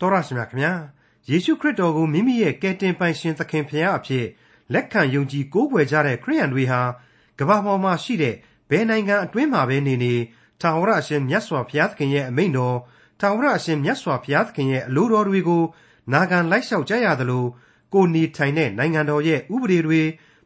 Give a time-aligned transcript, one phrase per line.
[0.00, 0.72] တော်ရရှိမြခင်ဗျာ
[1.28, 4.26] ယေရှုခရစ်တော်ကိုမိမိရဲ့ကယ်တင်ပိုင်ရှင်သခင်ဖရာအဖြစ်
[4.72, 6.80] လက်ခံယုံကြည်ကိုးကွယ်ကြတဲ့ခရိယန်တွေဟာ
[7.38, 8.34] ကမ္ဘာပေါ်မှာရှိတဲ့
[8.70, 10.14] ဘယ်နိုင်ငံအတွင်းမှာပဲနေနေ
[10.60, 12.78] ထာဝရအရှင်မြတ်စွာဘုရားသခင်ရဲ့အမိန့်တော်
[13.20, 15.62] ထာဝရအရှင်မြတ်စွာဘုရားသခင်ရဲ့အလိုတော်တွေကို
[16.12, 17.44] နာခံလိုက်လျှောက်ကြရသလို
[17.94, 20.02] ကိုနေထိုင်တဲ့နိုင်ငံတော်ရဲ့ဥပဒေတွေ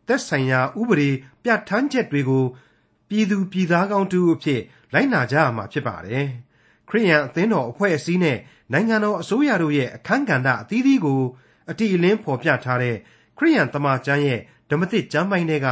[0.08, 1.10] သက်ဆိုင်ရာဥပဒေ
[1.42, 2.44] ပြဋ္ဌာန်းချက်တွေကို
[3.08, 4.60] ပြည်သူပြည်သားကောင်းတူအဖြစ်
[4.92, 6.26] လိုက်နာကြရမှာဖြစ်ပါတယ်။
[6.88, 8.38] ခရိယန်အသင်းတော်အဖွဲ့အစည်းနဲ့
[8.72, 11.20] နိုင်ငံတော်အစိုးရတို့ရဲ့အခန်းကဏ္ဍအသီးသီးကို
[11.70, 12.96] အတိအလင်းဖော်ပြထားတဲ့
[13.38, 15.68] ခရိယန်တမန်ကျမ်းရဲ့ဓမ္မသစ်ကျမ်းပိုင်းတွေက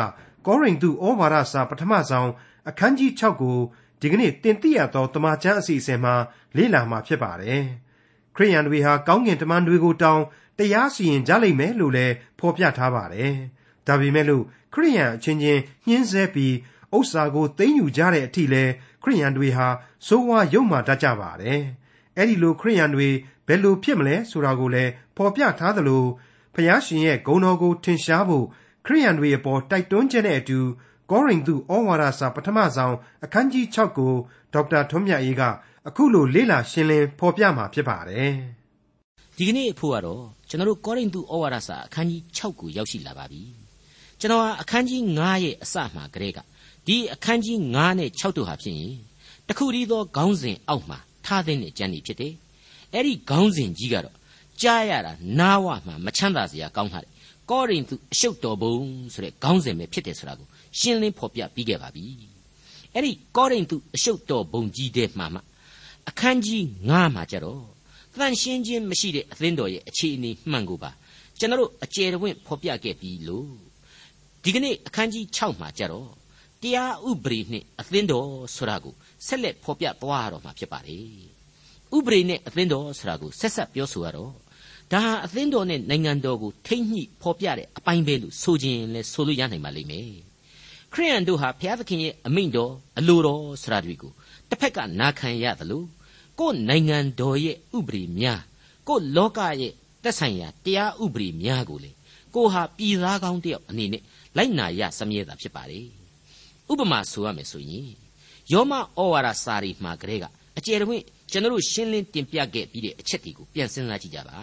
[0.46, 2.30] ကောရိန္သုဩဝါဒစာပထမဆုံး
[2.68, 3.58] အခန်းကြီး6ကို
[4.00, 6.14] ဒီကနေ့တင်ပြရသောတမန်ကျမ်းအစီအစဉ်မှာ
[6.56, 7.62] လေ့လာမှာဖြစ်ပါတယ်။
[8.36, 10.24] ခရိယန်တွေဟာကောင်းကင်တမန်တွေကိုတောင်း
[10.58, 13.32] တရားစီရင်ကြလိမ့်မယ်လို့လည်းဖော်ပြထားပါတယ်။
[13.86, 14.44] ဒါပေမဲ့လို့
[14.74, 16.54] ခရိယန်အချင်းချင်းညှင်းဆဲပြီး
[16.96, 18.64] ဥစ္စာကိုသိမ်းယူကြတဲ့အထိလဲ
[19.02, 19.66] ခရိယန်တွေဟာ
[20.06, 21.60] စိုးဝါရုံမာတတ်ကြပါတယ်။
[22.20, 23.08] အဲ့ဒီလိုခရိယန်တွေ
[23.46, 26.04] ဘယ်လိုဖြစ်မလဲဆိုတာကိုလည်းဖော်ပြထားသလို
[26.54, 28.46] ဖျားရှင်ရဲ့ဂုဏ်တော်ကိုထင်ရှားဖို့
[28.86, 30.58] ခရိယန်တွေအပေါ်တိုက်တွန်းခြင်းနဲ့အတူ
[31.10, 34.14] ကောရိန္သုဩဝါဒစာပထမဆုံးအခန်းကြီး6ကို
[34.52, 35.42] ဒေါက်တာထွန်းမြတ်အေးက
[35.88, 38.30] အခုလိုလေ့လာရှင်းလင်းဖော်ပြမှာဖြစ်ပါတယ်။
[39.36, 43.42] ဒီကနေ့အဖို့ကတော့ကျွန်တော်တို့ကောရိန္သုဩဝါဒစာအခန်းကြီး6ကိုရောက်ရှိလာပါပြီ။
[44.20, 46.38] ကျွန်တော်ဟာအခန်းကြီး9ရဲ့အစမှကတည်းက
[46.86, 48.94] ဒီအခန်းကြီး9နဲ့6တို့ဟာဖြစ်ရင်
[49.48, 52.32] တခုတည်းသောခေါင်းစဉ်အောက်မှာ ထားတဲ့ကျမ်းဤဖြစ်တယ်။
[52.94, 54.16] အဲ့ဒီခေါင်းစဉ်ကြီးကတော့
[54.62, 57.08] ကြားရတာနားဝမှမချမ်းသာစရာကောင်းတာလေ။
[57.50, 58.74] ကောရိန္သုအရှုပ်တော်ဘုံ
[59.12, 60.48] ဆိုတဲ့ခေါင်းစဉ်ပဲဖြစ်တယ်ဆိုတာကို
[60.78, 62.04] ရှင်းလင်းဖော်ပြပြီးခဲ့ပါပြီ။
[62.94, 65.40] အဲ့ဒီကောရိန္သုအရှုပ်တော်ဘုံကြီးတဲ့မှာမှ
[66.08, 67.62] အခန်းကြီး9မှာကြတော့
[68.18, 70.90] တန်ရှင်းခြင်းမရှိတဲ့အသင်းတော်ရဲ့အခြေအနေမှန်ကိုပါ
[71.38, 73.50] ကျွန်တော်အကျယ်တဝင့်ဖော်ပြခဲ့ပြီးလို့
[74.42, 76.08] ဒီကနေ့အခန်းကြီး6မှာကြတော့
[76.62, 78.94] တရားဥပဒေနဲ့အသင်းတော်ဆိုတာကို
[79.26, 81.08] ဆက်လက်ဖော်ပြသွားရတော့မှာဖြစ်ပါတယ်
[81.96, 84.32] ဥပဒေနဲ့အသင်းတော်ဆိုတာကိုဆက်ဆက်ပြောဆိုရတော့
[84.92, 90.10] ဒါဟာအသင်းတော်နဲ့နိုင်ငံတော်ကိုထိမ့်ညှိဖော်ပြတဲ့အပိုင်းပဲလို့ဆိုခြင်းလဲဆိုလို့ရနိုင်ပါလိမ့်မယ်
[90.92, 94.12] ခရိယန်တို့ဟာဘုရားသခင်ရဲ့အမိန့်တော်အလိုတော်ဆိုတာတွေကို
[94.48, 95.82] တစ်ဖက်ကနာခံရသလို
[96.38, 98.40] ကိုယ်နိုင်ငံတော်ရဲ့ဥပဒေများ
[98.88, 99.72] ကိုယ်လောကရဲ့
[100.02, 101.90] သက်ဆိုင်ရာတရားဥပဒေများကိုလေ
[102.34, 104.02] ကိုဟာပြည်သားကောင်းတယောက်အနေနဲ့
[104.36, 105.80] လိုက်နာရစမြဲတာဖြစ်ပါလေ
[106.70, 107.90] ဥပမာဆိုရမယ်ဆိုရင်
[108.52, 108.80] ယောမဩ
[109.12, 110.24] ဝါဒစာရီမှာကလေးက
[110.58, 114.38] အကျယ်တဝင့်ကျွန်တော်ရှင်းလင်းတင်ပြခဲ့ပြီးတဲ့အချက်တွေကိုပြန်စဉ်းစားကြည့်ကြပါ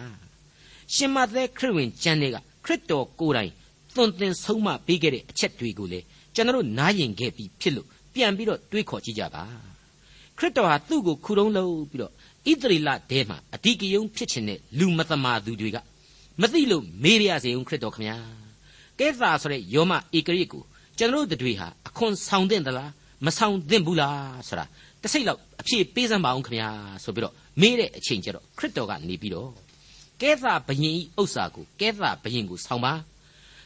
[0.94, 3.52] ရှင်မသက်ခရစ်ဝင်ကျမ်းတွေကခရစ်တော်ကိုယ်တိုင်
[3.94, 6.00] သွန်သင်ဆုံးမပေးခဲ့တဲ့အချက်တွေကိုလေ
[6.34, 9.44] ကျွန်တော်နားရင်ခဲ့ပြီးဖြစ်လို့ပြန်ပြီးတော့တွေးခေါ်ကြည့်ကြပါ
[10.38, 15.78] ခရစ်တော်ဟာသူ့ကိုခုတုံးလုပ်ပြီးတော့ဣသရေလတဲမှာအဓိကယုံဖြစ်ခြင်းနဲ့လူမသမာသူတွေက
[16.40, 18.16] မသိလို့မေးရစေအောင်ခရစ်တော်ခမညာ
[18.98, 20.62] ကဲသာဆိုတဲ့ယောမဧကရိကို
[20.98, 22.90] ကျွန်တော်တို့တွေဟာအခွန်ဆောင်တဲ့သလား
[23.26, 24.64] မဆောင်သင့်ဘူးလားဆိုတာ
[25.02, 26.68] တစိမ့်လောက်အဖြေပေးစမ်းပါအောင်ခမညာ
[27.04, 29.50] ဆိုပြီးတော့မေးတဲ့အချိန်ကျတော့ခရစ်တော်ကနေပြီးတော့
[30.22, 32.94] ကဲသာဘယင်ဤဥစ္စာကိုကဲသာဘယင်ကိုဆောင်ပါ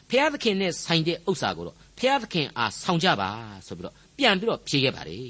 [0.09, 3.29] ဖျားသခင်နဲ့ဆိုင်တဲ့ဥစ္စာကိုတော့ဖျားသခင်အားဆောင်ကြပါ
[3.67, 5.27] ဆိုပြီးတော့ပြန်ပြီးတော့ဖြေခဲ့ပါတယ်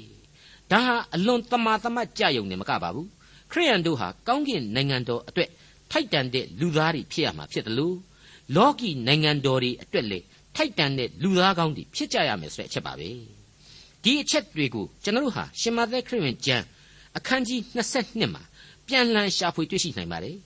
[0.70, 3.08] ဒါဟာအလွန်တမာတမတ်ကြယုံနေမကပါဘူး
[3.52, 5.50] ခရိယန်တို့ဟာကောင်းကင်နိုင်ငံတော်အတွက်
[5.90, 7.96] ထိုက်တန်တဲ့လူသားတွေဖြစ်ရမှာဖြစ်တယ်လို့
[8.56, 10.18] လောကီနိုင်ငံတော်တွေအတွက်လေ
[10.56, 13.10] ထိုက်တန်တဲ့လူသားကောင်းတွေဖြစ်ကြရမယ်ဆိုတဲ့အချက်ပါပဲ
[14.03, 16.65] ဒီအချက်တွေကိုကျွန်တော်တို့ဟာရှင်မသက်ခရစ်ဝင်ကျမ်း
[17.17, 18.43] အခန်းကြီး22မှာ
[18.87, 20.37] ပြန်လှန်ရှာဖွေတွေ့ရှိနိုင်ပါတယ်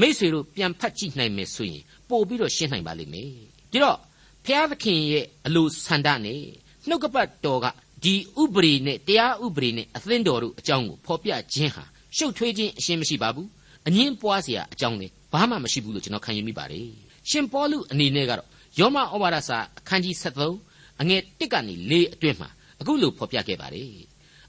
[0.00, 3.30] မိษွေတို့ပြန်ဖတ်ကြည့်နိုင်မယ်ဆိုရင်ပို့ပြီးတော့ရှင်းနိုင်ပါလိမ့်မယ်
[3.70, 3.98] ဒီတော့
[4.44, 6.40] ဖျားသခင်ရဲ့အလိုဆန္ဒနဲ့
[6.88, 7.66] နှုတ်ကပတ်တော်က
[8.04, 11.84] ဒီဥပဒေနဲ့တရားဥပဒေနဲ့အသင်းတော်တို့အကြောင်းကိုဖော်ပြခြင်းဟာ
[12.16, 13.48] ရှုပ်ထွေးခြင်းအရှင်းမရှိပါဘူး
[13.86, 16.88] အငင်းပွားเสียအကြောင်းလည်းဘာမှမရှိဘူးလို့ကျွန်တော်ခံယူမိပါတယ်
[17.30, 18.48] ရှင်ပေါလုအနေနဲ့ကတော့
[18.78, 22.48] ယောမဩဝါဒစာအခန်းကြီး73အငယ်1ကနေ4အတွင်းမှာ
[22.81, 23.91] အခုလိုဖော်ပြခဲ့ပါတယ်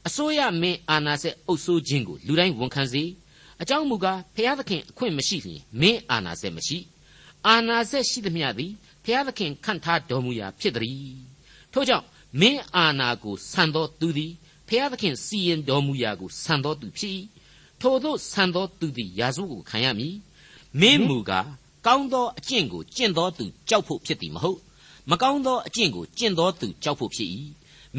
[0.06, 3.04] အစိုးရမင်းအာနာစက်အုပ်စိုးခြင်းကိုလူတိုင်းဝန်ခံစေ
[3.62, 6.78] အကြောင်းမူကားဖျားသခင်အခွင့်မရှိလျင်မင်းအာနာစက်မရှိ
[7.46, 8.72] အာနာစက်ရှိသမျှသည်
[9.04, 11.16] ဖျားသခင်ခန့်ထားတော်မူရာဖြစ်သည်
[11.72, 12.06] ထို့ကြောင့်
[12.40, 14.32] မင်းအာနာကိုဆန်သောသူသည်
[14.68, 17.20] ဖျားသခင်စီရင်တော်မူရာကိုဆန်သောသူဖြစ်
[17.80, 20.14] ထို့သောဆန်သောသူသည်ယာစုကိုခံရမည်
[20.80, 21.48] မင်းမူကား
[21.86, 24.58] ကောင်းသောအကျင့်ကိုကျင့်သောသူကြောက်ဖို့ဖြစ်သည်မဟုတ်
[25.10, 27.28] မကောင်းသောအကျင့်ကိုကျင့်သောသူကြောက်ဖို့ဖြစ်၏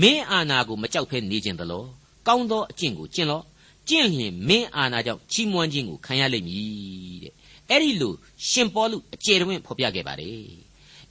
[0.01, 1.87] မင်းအာနာကိုမကြောက်ဖဲနေခြင်းတလို့
[2.27, 3.43] ကောင်းသောအကျင့်ကိုကျင့်လော့
[3.89, 7.33] ကျင့်လျင်မင်းအာနာကြောင့်ချီးမွမ်းခြင်းကိုခံရလိမ့်မည်တဲ့
[7.69, 8.13] အဲ့ဒီလို
[8.49, 10.45] ရှင်ပေါလုအကျေတွင်ဖော်ပြခဲ့ပါတယ်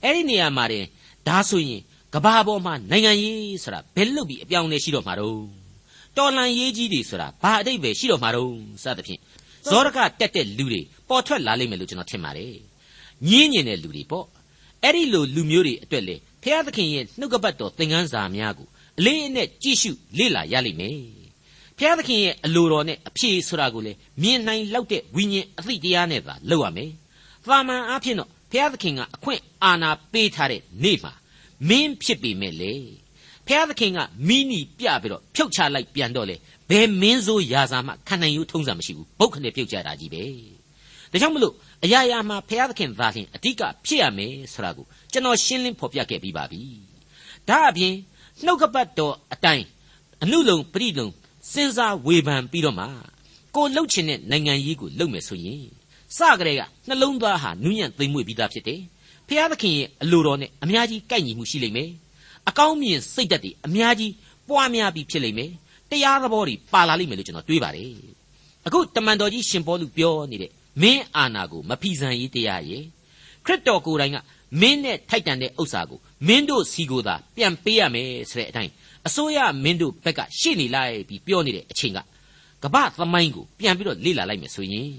[0.03, 0.85] အဲ့ဒီနေရာမှာတင်
[1.27, 1.81] ဒါဆိုရင်
[2.13, 5.39] ကဘာပေါ်မှာနိုင်ငံရေးဆိုတာဘယ်လုပ်ပြီးအပြောင်းလဲရှိတော့မှာတော့
[6.17, 8.51] တော်လန်ရေးကြီးတွေဆိုတာဘာအတိတ်ပဲရှိတော့မှာတော့
[8.83, 9.19] စသဖြင့်
[9.69, 12.55] ဇောရကတက်တဲ့လူတွေပေါ်ထွက်လာလိမ့်မယ်လို့ကျွန်တော်ထင်ပါတယ်
[13.27, 14.25] ညင်းညင်တဲ့လူတွေပေါ့
[14.83, 18.67] အဲ့ဒီလိုလူမျိုးတွေအတွက်လေဖျားသခင်ရဲ့နှုတ်ကပတ်တော်သင်ခန်းစာများကို
[18.99, 20.99] အလေးအနက်ကြည့်ရှုလေ့လာရလိမ့်မယ်
[21.77, 23.91] ဖျားသခင်ရဲ့အလိုတော်နဲ့အဖြေဆိုတာကိုလေ
[24.21, 26.91] မြင်နိုင်လောက်တဲ့ဝိညာဉ်အသိတရားနဲ့သာလုပ်ရမယ်။
[27.45, 31.13] သာမန်အားဖြင့်တော့ဘုရားသခင်ကအခွင့်အာဏာပေးထားတဲ့နေ့မှာ
[31.69, 32.73] မင်းဖြစ်ပေမဲ့လေ
[33.47, 36.35] ဘုရားသခင်ကမိနီပြပြီးတော့ဖြုတ်ချလိုက်ပြန်တော့လေ
[36.69, 40.23] ဘယ်မင်းဆိုရာဇာမှခံနိုင်ယူထုံးစံမရှိဘူးပုတ်ခနဲ့ပြုတ်ကြတာကြီးပဲ
[41.11, 41.53] ဒါကြောင့်မလို့
[41.83, 46.61] အရာရာမှာဘုရားသခင်သာလျှင်အဓိကဖြစ်ရမယ်ဆိုတာကိုကျွန်တော်ရှင်းလင်းဖော်ပြခဲ့ပြီးပါပြီ
[47.49, 47.93] ဒါအပြင်
[48.45, 49.65] နှုတ်ကပတ်တော်အတိုင်း
[50.23, 51.07] အနုလုံပရိလုံ
[51.51, 52.85] စဉ်းစားဝေဖန်ပြီးတော့မှ
[53.55, 55.63] ကိုလှုပ်ချင်တဲ့နိုင်ငံရေးကိုလှုပ်မယ်ဆိုရင်
[56.17, 58.81] စကြတဲ့ကနှလုံးသားဟာနူးညံ့သိမ်မွေ့ပြီးသားဖြစ်တယ်
[59.27, 61.89] ဖျားသခင်ရဲ့အလိုတော်နဲ့အများကြီးကိုက်ညီမှုရှိလိမ့်မယ်
[62.49, 64.11] အကောင်းမြင်စိတ်ဓာတ်တွေအများကြီး
[64.49, 65.51] ပွားများပြီးဖြစ်လိမ့်မယ်
[65.91, 67.91] တရားသဘောတွေပါလာလိမ့်မယ်လို့ကျွန်တော်တွေးပါတယ်
[68.67, 70.51] အခုတမန်တော်ကြီးရှင်ပေါလုပြောနေတဲ့
[70.81, 72.83] မင်းအာနာကိုမဖီဆန်ရေးတရားရဲ့
[73.45, 74.17] ခရစ်တော်ကိုယ်တိုင်က
[74.61, 78.71] မင်းနဲ့ထိုက်တန်တဲ့ဥစ္စာကိုမင်းတို့စီကိုသာပြန်ပေးရမယ်ဆိုတဲ့အတိုင်း
[79.07, 81.99] အစိုးရမင်းတို့ဘက်ကရှေ့နေလိုက်ပြီးပြောနေတဲ့အချိန်က
[82.63, 84.91] ကပ္ပသမိုင်းကိုပြန်ပြီးတော့လေ့လာလိုက်မယ်ဆိုရင်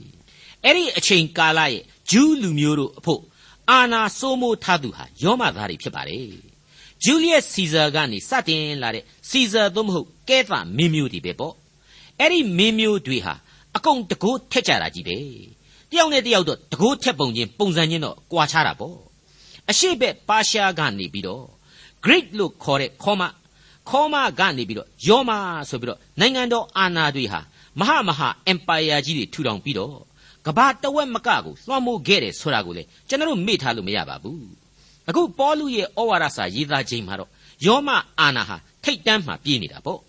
[0.65, 3.21] အဲ့ဒီအချိန်ကာလရဲ့ဂျူးလူမျိုးတို့အဖို့
[3.71, 6.27] အာနာစိုးမိုးထားသူဟာယောမသားတွေဖြစ်ပါတယ်
[7.05, 11.55] ဂျူလီယက်စီဇာကနေစတင်လာတဲ့စီဇာသို့မဟုတ်ကဲသမင်းမျိုးတွေပဲပေါ့
[12.21, 13.35] အဲ့ဒီမင်းမျိုးတွေဟာ
[13.77, 15.17] အကုန်တကိုးထက်ကြတာကြီးပဲ
[15.91, 18.97] တယောက်နဲ့တယောက်တော့တကိုးထက်ပုံချင်းပုံစံချင်းတော့ကွာခြားတာပေါ့
[19.71, 21.45] အရှိဘက်ပါရှားကနေပြီးတော့
[22.05, 23.23] Greek လို့ခေါ်တဲ့ခေါမ
[23.89, 25.31] ခေါမကနေပြီးတော့ယောမ
[25.69, 27.41] ဆိုပြီးတော့နိုင်ငံတော်အာဏာတွေဟာ
[27.81, 29.97] မဟာမဟာ empire ကြီးတွေထူထောင်ပြီးတော့
[30.47, 34.47] ကဘာတဝက်မကကိုလွှမ်းမိုးခဲ့တယ်ဆိုတာကိုလေကျွန်တော်တို့မေ့ထားလို့မရပါဘူး
[35.09, 37.31] အခုပေါလုရဲ့ဩဝါဒစာရေးသားခြင်းမှာတော့
[37.67, 37.89] ယောမ
[38.21, 40.01] အာနာဟာထိတ်တန်းမှာပြေးနေတာပေါ့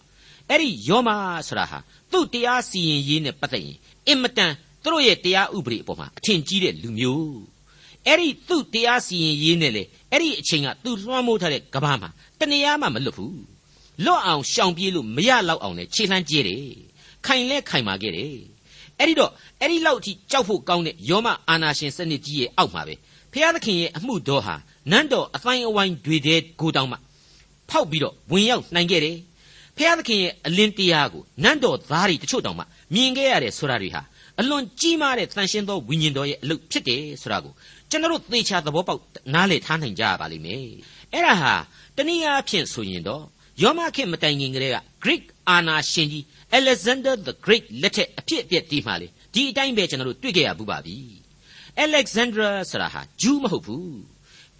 [0.50, 1.10] အဲ့ဒီယောမ
[1.48, 1.78] ဆိုတာဟာ
[2.12, 3.78] သူ့တရားစီရင်ရေးနဲ့ပတ်သက်ရင်
[4.08, 4.52] အင်မတန်
[4.84, 7.55] သူတို့ရဲ့တရားဥပဒေအပေါ်မှာအထင်ကြီးတဲ့လူမျိုး
[8.08, 12.10] အဲ့ဒီသူ့တရားစီရင်ရေးနဲ့လေအဲ့ဒီအချိန်ကသူလွှမ်းမိုးထားတဲ့ကဘာမှာ
[12.40, 13.38] တနေရာမှမလွတ်ဘူး
[14.06, 16.64] လွတ်အောင်ရှောင်ပြေးလို့မရတော့အောင်နဲ့ခြေလှမ်းကျဲတယ်
[17.26, 18.38] ခိုင်လဲခိုင်မာခဲ့တယ်
[19.00, 19.32] အဲ့ဒီတော့
[19.62, 22.96] အဲ့ဒီလောက်အထိကြောက်ဖို့ကောင်းတဲ့ယောမအာနာရှင်စနစ်ကြီးရဲ့အောက်မှာပဲ
[23.34, 24.56] ဖျားသခင်ရဲ့အမှုတော်ဟာ
[24.92, 26.98] နန်းတော်အတိုင်းအဝိုင်းတွေတဲ့ကိုတောင်မှ
[27.70, 29.18] ဖောက်ပြီးတော့ဝင်ရောက်နိုင်ခဲ့တယ်
[29.78, 32.64] ဖျားသခင်ရဲ့အလင်းတရားကိုနန်းတော်သားတွေတချို့တောင်မှ
[32.94, 34.02] မြင်ခဲ့ရတယ်ဆိုတာတွေဟာ
[34.40, 37.54] အလွန်ကြီးမားတဲ့တန်ရှင်းသောဝိညာဉ်တော်ရဲ့အလုပ်ဖြစ်တယ်ဆိုတာကို
[37.90, 39.02] ကျွန်တော်တို့သေချာသဘောပေါက်
[39.34, 40.66] နားလည်ထားနိုင်ကြရပါလိမ့်မယ်
[41.14, 41.54] အဲ့ဒါဟာ
[41.96, 43.24] တနည်းအားဖြင့်ဆိုရင်တော့
[43.62, 46.24] ယောမခေတ်မတိုင်ခင်ကလေးက Greek အာနာရှင်ကြီး
[46.60, 50.98] Alexander the Great လက်ထက်အဖြစ်အပျက်ဒီမှာလေဒီအတိုင်းပဲကျွန်တော်တို့တွေ့ကြရဘူးပါပြီ
[51.86, 53.88] Alexandra ဆိုတာဟာဂျူးမဟုတ်ဘူး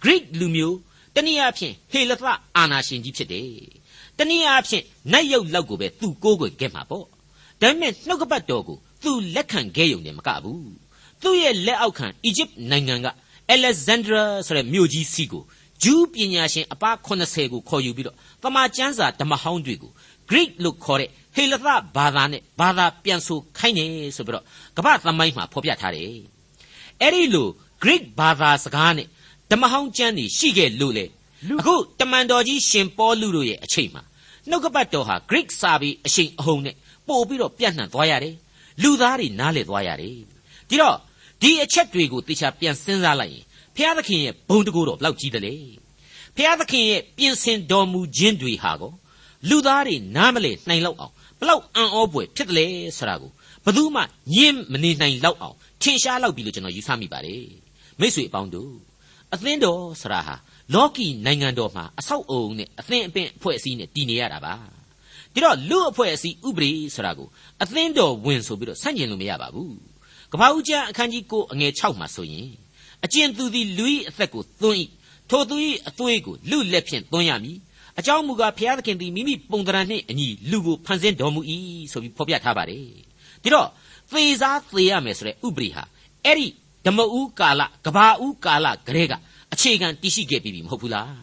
[0.02, 0.78] Greek လူမျိုး
[1.14, 2.22] တနည်းအားဖြင့်ဟေလသ
[2.56, 3.50] အာနာရှင်ကြီးဖြစ်တယ်
[4.18, 7.08] တနည်းအားဖြင့်နတ်ရုပ်လောက်ကိုပဲသူကိုးကွယ်ခဲ့မှာပေါ့ဒါ
[7.60, 10.85] ပေမဲ့နှုတ်ကပတ်တော်ကိုသူလက်ခံခဲ့ရုံနဲ့မကဘူး
[11.22, 13.06] သူ့ရဲ့လက်အောက်ခံအီဂျစ်နိုင်ငံက
[13.54, 15.42] Alexandra ဆိုတဲ့မြို့ကြီးစီကို
[15.82, 19.92] ဂျူးပညာရှင်အပါ80ကိုခေါ်ယူပြီးတော့တမန်ကျမ်းစာဓမ္မဟောင်းတွေကို
[20.30, 21.62] Greek လို့ခေါ်တဲ့ဟေလသ
[21.96, 23.84] ဘာသာနဲ့ဘာသာပြန်ဆိုခိုင်းနေ
[24.16, 24.44] ဆိုပြီးတော့
[24.76, 26.04] ကမ္ဘာသမိုင်းမှာဖော်ပြထားတယ်
[27.00, 27.48] အဲ့ဒီလို
[27.82, 29.06] Greek ဘာသာစကားနဲ့
[29.50, 31.04] ဓမ္မဟောင်းကျမ်းတွေရှိခဲ့လို့လေ
[31.60, 34.02] အခုတမန်တော်ကြီးရှင်ပေါလုတို့ရဲ့အချိန်မှာ
[34.48, 36.76] နှုတ်ကပတ်တော်ဟာ Greek စာပေအရှိန်အဟုန်နဲ့
[37.08, 38.34] ပို့ပြီးတော့ပြန့်နှံ့သွားရတယ်
[38.82, 40.16] လူသားတွေနားလည်သွားရတယ်
[40.68, 40.96] ဒီတော့
[41.42, 43.44] ဒီအချက်တွေကိုတေချာပြန်စဉ်းစားလိုက်ရင်
[43.76, 45.54] ဖျားသခင်ရဲ့ဘုံတကူတော့ဘလောက်ကြီးတယ်လေ
[46.36, 48.92] ဖျားသခင်ရဲ့ပြင်ဆင်တော်မူခြင်းတွေဟာကို
[49.48, 52.66] လူသားတွေနားမလည်နိုင်လောက်အောင်ဘလောက်အံ့ဩပွေဖြစ်တယ်လေ
[52.98, 53.30] ဆိုတာကို
[53.64, 54.02] ဘယ်သူမှ
[54.34, 57.46] ညင်းမနေနိုင်လောက်အောင်ထင်ရှားလောက်ပြီလို့ကျွန်တော်ယူဆမိပါတယ်
[58.00, 58.72] မိတ်ဆွေအပေါင်းတို့
[59.34, 60.34] အသင်းတော်ဆိုတာဟာ
[60.74, 64.54] လောကီနိုင်ငံတော်မှာအဆောက်အုံနဲ့အသင်းအပင်အဖွဲ့အစည်းနဲ့တည်နေရတာပါ
[65.32, 67.28] ဒီတော့လူအဖွဲ့အစည်းဥပဒေဆိုတာကို
[67.62, 69.74] အသင်းတော်ဝင်ဆိုပြီးတော့ဆန့်ကျင်လို့မရပါဘူး
[70.32, 72.48] ကပ္ပဦးကျမ်းအခန်းကြီး9အငယ်6မှာဆိုရင်
[73.04, 74.78] အကျဉ်သူသည်လူ၏အသက်ကိုသွန်း၏
[75.30, 75.56] ထိုသူ၏
[75.88, 77.58] အသွေးကိုလူလက်ဖြင့်သွန်းရမည်
[77.98, 81.40] အကြောင်းမူကားဘုရားသခင်သည်မိမိပုံသဏ္ဍာန်နှင့်အညီလူကိုဖန်ဆင်းတော်မူ၏
[81.92, 82.82] ဆိုပြီးဖော်ပြထားပါတယ်
[83.42, 83.68] ဒီတော့
[84.10, 85.82] သေစားသေရမယ်ဆိုတဲ့ဥပဒေဟာ
[86.24, 86.46] အဲ့ဒီ
[86.86, 89.12] ဓမ္မဦးကာလကဘာဦးကာလကလေးက
[89.52, 91.14] အခြေခံတည်ရှိခဲ့ပြီမဟုတ်ဘူးလား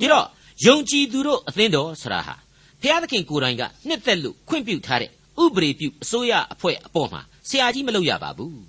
[0.00, 0.26] ဒီတော့
[0.66, 2.34] ယုံကြည်သူတို့အသင်းတော်ဆရာဟာ
[2.82, 5.10] ဘုရားသခင်ကိုယ်တိုင်ကနှစ်သက်လို့ခွင့်ပြုထားတဲ့
[5.42, 8.60] ဥပဒေပြုအစိုးရအဖွဲ့အပေါ်မှာ ဆရာကြီးမလုပ်ရပါဘူး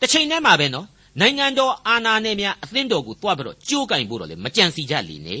[0.00, 0.86] တစ်ချိန်တည်းမှာပဲနော်
[1.20, 5.40] နိုင်ငံတော်အာဏာနဲ့များအသင်းတော်ကိုတွားပြီးတော့ကြိုးကင်ဖို့တော့လေမကြံစီကြလိမ့်နဲ့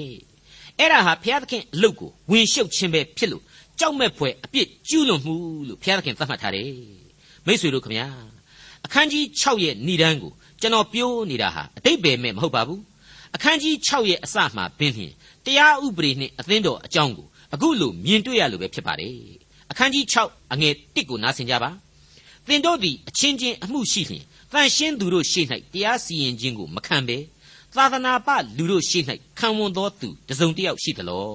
[0.78, 3.42] အဲ့ဒါဟာဘုရားသခင်အလုတ်ကိုဝင်ရှုပ်ခြင်းပဲဖြစ်လို့
[3.78, 5.34] ကြောက်မဲ့ဖွယ်အပြစ်ကျူးလွန်မှု
[5.68, 6.70] လို့ဘုရားသခင်သတ်မှတ်ထားတယ်
[7.46, 8.06] မိษွေတို့ခမညာ
[8.84, 12.82] အခန်းကြီး6ရဲ့ဏိဒန်းကိုကျွန်တော်ပြောနေတာဟာအတိတ်ပဲမဲ့မဟုတ်ပါဘူး
[13.34, 15.12] အခန်းကြီး6ရဲ့အစမှပင်ဖြင့်
[15.44, 19.16] တရားဥပဒေနှင့်အသင်းတော်အကြောင်းကိုအခုလိုမြင်တွေ့ရလို့ပဲဖြစ်ပါတယ်
[19.70, 21.70] အခန်းကြီး6အငယ်1ကိုနားဆင်ကြပါ
[22.46, 27.18] သင်တို့သည်အချင်းချင်းအမှုရှိလျင်တန်ရှင်းသူတို့ရှေ့၌တရားစီရင်ခြင်းကိုမခံဘဲ
[27.76, 29.02] သာသနာပလူတို့ရှေ့၌
[29.38, 31.30] ခံဝန်သောသူတစုံတစ်ယောက်ရှိသလော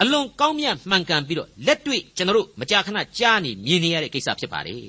[0.00, 4.86] အလွန်ကောင်းမြတ်မှန်ကန်ပြီးတော့လက်တွေ့ကျွန်တော်တို့မကြာခဏကြားနေမြင်နေရတဲ့ကိစ္စဖြစ်ပါတယ်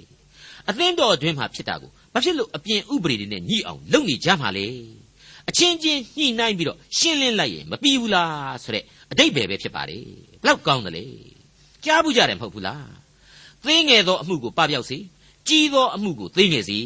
[0.69, 4.67] အသင်းတော်အတွင်းမှာဖြစ်တာကိုဘာဖြစ်လို့အပြင်ဥပဒေတွေနဲ့ညှိအောင်လုပ်နေကြမှာလဲ
[5.49, 10.05] အချင်းချင်းညှိနှိုင်းပြီးတော့ရှင်းလင်းလိုက်ရင်မပြီးဘူးလားဆိုတဲ့အတိတ်ပဲပဲဖြစ်ပါတယ်
[10.41, 11.05] ဘလောက်ကောင်းတယ်လေ
[11.85, 12.87] ကြားဘူးကြတယ်မဟုတ်ဘူးလား
[13.65, 14.97] သင်းငယ်သောအမှုကိုပပျောက်စေ
[15.47, 16.77] ကြီးသောအမှုကိုသိငယ်စေ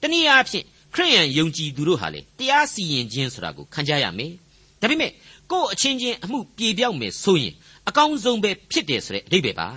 [0.00, 4.32] တဲ့တနည်းအားဖြင့်ခရိယန်ယုံကြည်သူတို့ဟာလေတရားစီရင်ခြင်းဆိုတာကိုခံကြရမယ်
[4.80, 5.12] ဒါပေမဲ့
[5.50, 7.54] ကိုယ့်အချင်းချင်းအမှုပြေပြောက်မယ်ဆိုရင်
[7.88, 9.68] အကောင်းဆုံးပဲဖြစ်တယ်ဆိုတဲ့အဓိပ္ပာယ်ပါ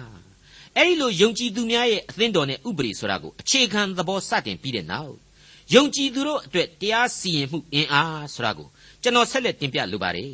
[0.75, 5.13] အဲ့ဒီလိုယုံကြည်သူများရဲ့အသင်းတော်နဲ့ဥပဒေဆိုတာကိုအခြေခံသဘောစတင်ပြီးတဲ့နောက်
[5.75, 8.67] ယုံကြည်သူတို့အတွက်တရားစီရင်မှုအင်အားဆိုတာကို
[9.01, 10.33] ကျွန်တော်ဆက်လက်တင်ပြလိုပါတယ်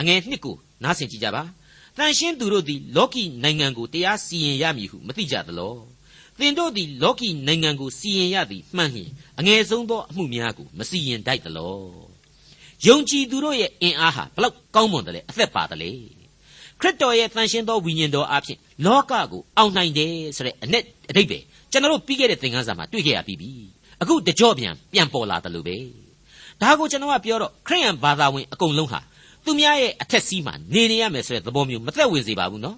[0.00, 1.42] အငယ်နှစ်ကိုနားဆင်ကြည့်ကြပါ
[1.96, 5.74] တန်ရှင်းသူတို့သည်လောကီနိုင်ငံကိုတရားစီရင်ရမည်ဟုမသိကြသလော
[6.40, 11.76] သင်တို့သည်လောကီနိုင်ငံကိုစီရင်ရသည်မှန်လျင်အငယ်ဆုံးသောအမှုများကိုမစီရင်တတ်သလော
[12.86, 15.90] ယုံကြည်သူတို့ရဲ့အင်အားဟာဘလောက်ကောင်းမွန်တယ်လဲအသက်ပါတယ်လေ
[16.80, 20.74] ခရစ်တော်ရဲ့တန်ရှင်းသောဝိညာဉ်တော်အဖြစ်လောကကိုအောင်နိုင်တယ်ဆိုတဲ့အ내
[21.10, 21.38] အတိတ်ပဲ
[21.70, 23.50] ကျွန်တော်တို့ပြီးခဲ့တဲ့သင်ခန်းစာမှာတွေ့ခဲ့ရပြီးပြီ
[24.02, 25.76] အခုတကြော့ပြန်ပြန်ပေါ်လာတယ်လို့ပဲ
[26.62, 29.00] ဒါကိုကျွန်တော်ကပြောတော့ခရိယန်ဘာသာဝင်အကုန်လုံးဟာ
[29.44, 32.76] သူများရဲ့အထက်စီးမှာနေနေရမယ်ဆိုတဲ့သဘောမျိုးမသက်ဝင်စေပါဘူးနော်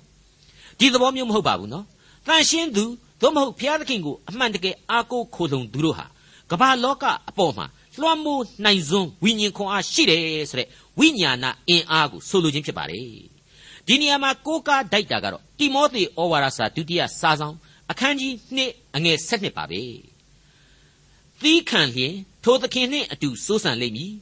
[0.79, 1.85] ဒီသဘောမျိုးမဟုတ်ပါဘူးနော်
[2.27, 2.85] တန်ရှင်းသူ
[3.23, 6.07] သို့မဟုတ်ဘုရားသခင်ကိုအမှန်တကယ်အားကိုးခိုလုံသူတို့ဟာ
[6.51, 7.67] ကမ္ဘာလောကအပေါ်မှာ
[8.01, 13.07] လွှမ်းမိုးနိုင်စွန်းဝိညာဉ်ခွန်အားရှိတယ်ဆိုတဲ့ဝိညာဏအင်အားကိုဆိုလိုခြင်းဖြစ်ပါတယ်
[13.87, 17.57] ဒီနေရာမှာကိုးကားတိုက်တာကတော့တိမောသေဩဝါဒစာဒုတိယစာဆောင်
[17.91, 18.33] အခန်းကြီး
[18.67, 19.83] 2အငယ်7ပါပဲ
[21.43, 22.15] သီးခံလျင်
[22.45, 24.13] ထိုသခင်နှင့်အတူစိုးစံလိမ့်မည်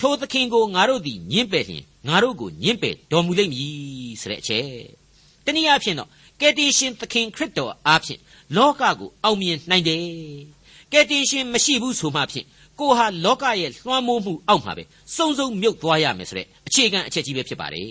[0.00, 3.72] ထိုသခင်ကိုငါတို့သည်ညှင်းပယ်လျင်ငါတို့ကိုညှင်းပယ်တော်မူလိမ့်မည်
[4.20, 4.66] ဆိုတဲ့အချက်
[5.44, 6.08] တနည်းအားဖြင့်တော့
[6.40, 8.20] ကယ်တင်ရှင်သခင်ခရစ်တော်အားဖြင့်
[8.56, 10.00] လောကကိုအောင်မြင်နိုင်တယ်
[10.92, 12.46] ကယ်တင်ရှင်မရှိဘူးဆိုမှဖြင့်
[12.78, 14.84] ကိုဟာလောကရဲ့လွှမ်းမိုးမှုအောက်မှာပဲ
[15.16, 17.90] စုံစုံမြုပ်သွားရမယ်ဆိုတဲ့အခြေခံအချက်ကြီးပဲဖြစ်ပါတယ်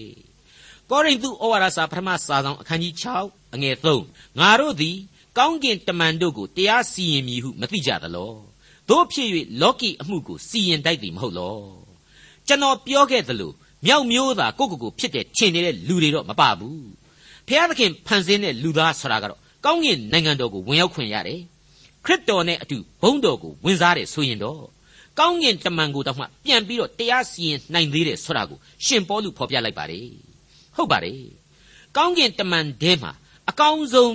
[0.89, 2.93] ကောရိန္သုဩဝါဒစာပထမစာဆောင်အခန်းကြီး
[3.25, 3.75] 6အငယ်
[4.07, 4.97] 3ငါတို့သည်
[5.37, 8.33] ကောင်းကင်တမန်တို့ကိုတရားစီရင်မည်ဟုမသိကြသလော
[8.89, 9.29] တို့ဖြစ်၍
[9.61, 11.57] လောကီအမှုကိုစီရင်တိုက်သည်မဟုတ်လော
[12.47, 13.51] ကျွန်တော်ပြောခဲ့သလို
[13.85, 16.87] မြောက်မျိုးသာကိုကိုကိုဖြစ်တဲ့ထင်နေတဲ့လူတွေတော့မပါဘူး
[17.47, 21.41] ဖျားသခင်ဖန်ဆင်းတဲ့လူသားဆိုတာကတော့ ကောင်းကင်နိုင်ငံတော်ကိုဝင်ရောက်ခွင့်ရတယ်
[22.05, 24.61] ခရစ်တော်နဲ့အတူဘုန်းတော်ကိုဝင်စားတယ်ဆိုရင်တော့
[25.19, 30.07] ကောင်းကင်တမန်ကိုတောင်မှပြန်ပြီးတော့တရားစီရင်နိုင်သေးတယ်ဆိုတာကိုရှင်ပေါလုဖော်ပြလိုက်ပါတယ်
[30.75, 31.21] ဟုတ်ပါတယ်
[31.97, 33.11] ကောင်းကင်တမန်တဲမှာ
[33.49, 34.13] အကောင်းဆုံး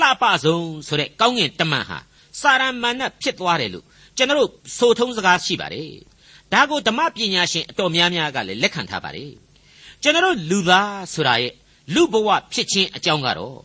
[0.00, 1.98] လှပဆုံးဆိုတဲ့ကောင်းကင်တမန်ဟာ
[2.40, 3.84] စာရမဏတ်ဖြစ်သွားတယ်လို့
[4.16, 5.90] ကျွန်တော်တို့ဆိုထုံးစကားရှိပါတယ်
[6.52, 9.32] ဒါကိုဓမ္မပညာရှင်အတော်များများကလည်းလက်ခံထားပါတယ်
[10.02, 11.52] ကျွန်တော်တို့လူသားဆိုတာရဲ့
[11.94, 13.58] လူဘဝဖြစ်ခြင်းအကြောင်းကတော့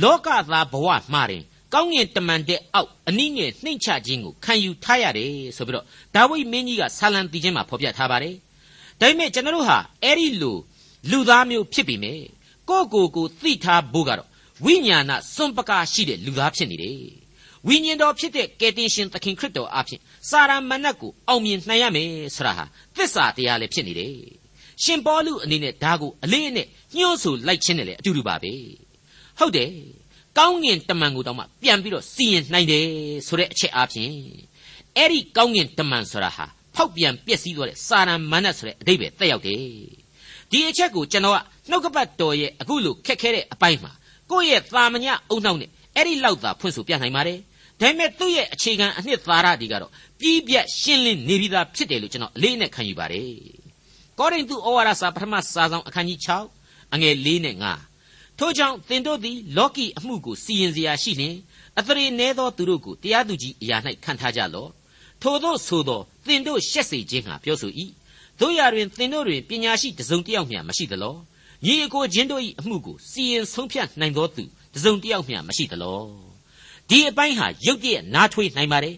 [0.00, 1.42] လောကသားဘဝမှာတင်
[1.74, 5.84] ကောင်းငင်တမန်တဲ့အောက်အနည်းငယ်နှိမ့်ချခြင်းကိုခံယူထားရတယ်ဆိုပြီးတော့
[6.14, 8.34] ဒါဝိမင်းကြီးကဆာလံတီချင်းမှာဖော်ပြထားပါတယ်
[9.00, 10.52] ဒါပေမဲ့ကျွန်တော်တို့ဟာအဲ့ဒီလူ
[11.10, 12.20] လူသားမျိုးဖြစ်ပြီမယ်
[12.68, 14.28] ကိုယ့်ကိုယ်ကိုသိထားဖို့ကတော့
[14.64, 17.00] ဝိညာဏစွန့်ပကားရှိတဲ့လူသားဖြစ်နေတယ်
[17.68, 22.64] ဝိညာဉ်တော်ဖြစ်တဲ့ကယ်တင်ရှင်သခင်ခရစ်တော်အဖင်စာရမဏတ်ကိုအောင်မြင်နိုင်ရမယ်ဆိုတာဟာ
[22.96, 24.16] သစ္စာတရားလည်းဖြစ်နေတယ်
[24.82, 28.52] ရှင်ပေါလုအနေနဲ့ဒါကိုအလေးအနက်ညှို့ဆိုလိုက်ခြင်းနဲ့လည်းအတူတူပါပဲ
[29.42, 29.70] ဟုတ်တယ်
[30.38, 32.86] ကောင်းငင်တမန်ကိုတောင်မှပြန်ပြီးတော့စီရင်နိုင်တယ်
[33.26, 34.12] ဆိုတဲ့အချက်အပြင်
[34.96, 39.58] အဲ့ဒီကောင်းငင်တမန်ဆိုတာဟာဖောက်ပြန်ပျက်စီးသွားတဲ့စာရန်မဏတ်ဆိုတဲ့အဓိပ္ပာယ်တက်ရောက်တယ်
[40.50, 41.38] ဒီအချက်ကိုကျွန်တော်က
[41.70, 43.92] နှုတ်ကပတ်တော်ရဲ့အခုလိုခက်ခဲတဲ့အပိုင်းမှာ
[44.30, 47.38] ကိုယ့်ရဲ့သာမညအုံနောက်နဲ့အဲ့ဒီလောက်သာဖွင့်ဆိုပြနိုင်ပါတယ်
[47.80, 53.30] ဒါပေမဲ့သူ့ရဲ့အခြေခံအနှစ်သာရတွေကတော့ပြီးပြတ်ရှင်းလင်းနေပြီးသားဖြစ်တယ်လို့ကျွန်တော်အလေးနဲ့ခံယူပါတယ်
[54.18, 56.18] ကောရိန္သုဩဝါဒစာပထမစာဆောင်အခန်းကြီး
[56.56, 57.91] 6အငယ်၄နဲ့5
[58.39, 61.35] ထို့ကြောင့်သင်တို့သည်လောကီအမှုကိုစီရင်เสียရှိလျင်
[61.79, 64.69] အသရေနည်းသောသူတို့ကိုတရားသူကြီးအရာ၌ခံထားကြလော့
[65.21, 67.71] ထို့သောဆိုသောသင်တို့ရှက်စေခြင်းဟာပြောဆို၏
[68.39, 71.15] တို့ရာတွင်သင်တို့တွင်ပညာရှိတစုံတစ်ယောက်မျှမရှိသလော
[71.65, 74.43] ညီအကိုချင်းတို့၏အမှုကိုစီရင်ဆုံးဖြတ်နိုင်သောသူ
[74.75, 76.01] တစုံတစ်ယောက်မျှမရှိသလော
[76.89, 78.95] ဒီအပိုင်းဟာရုပ်တရက်နားထွေးနိုင်ပါတယ်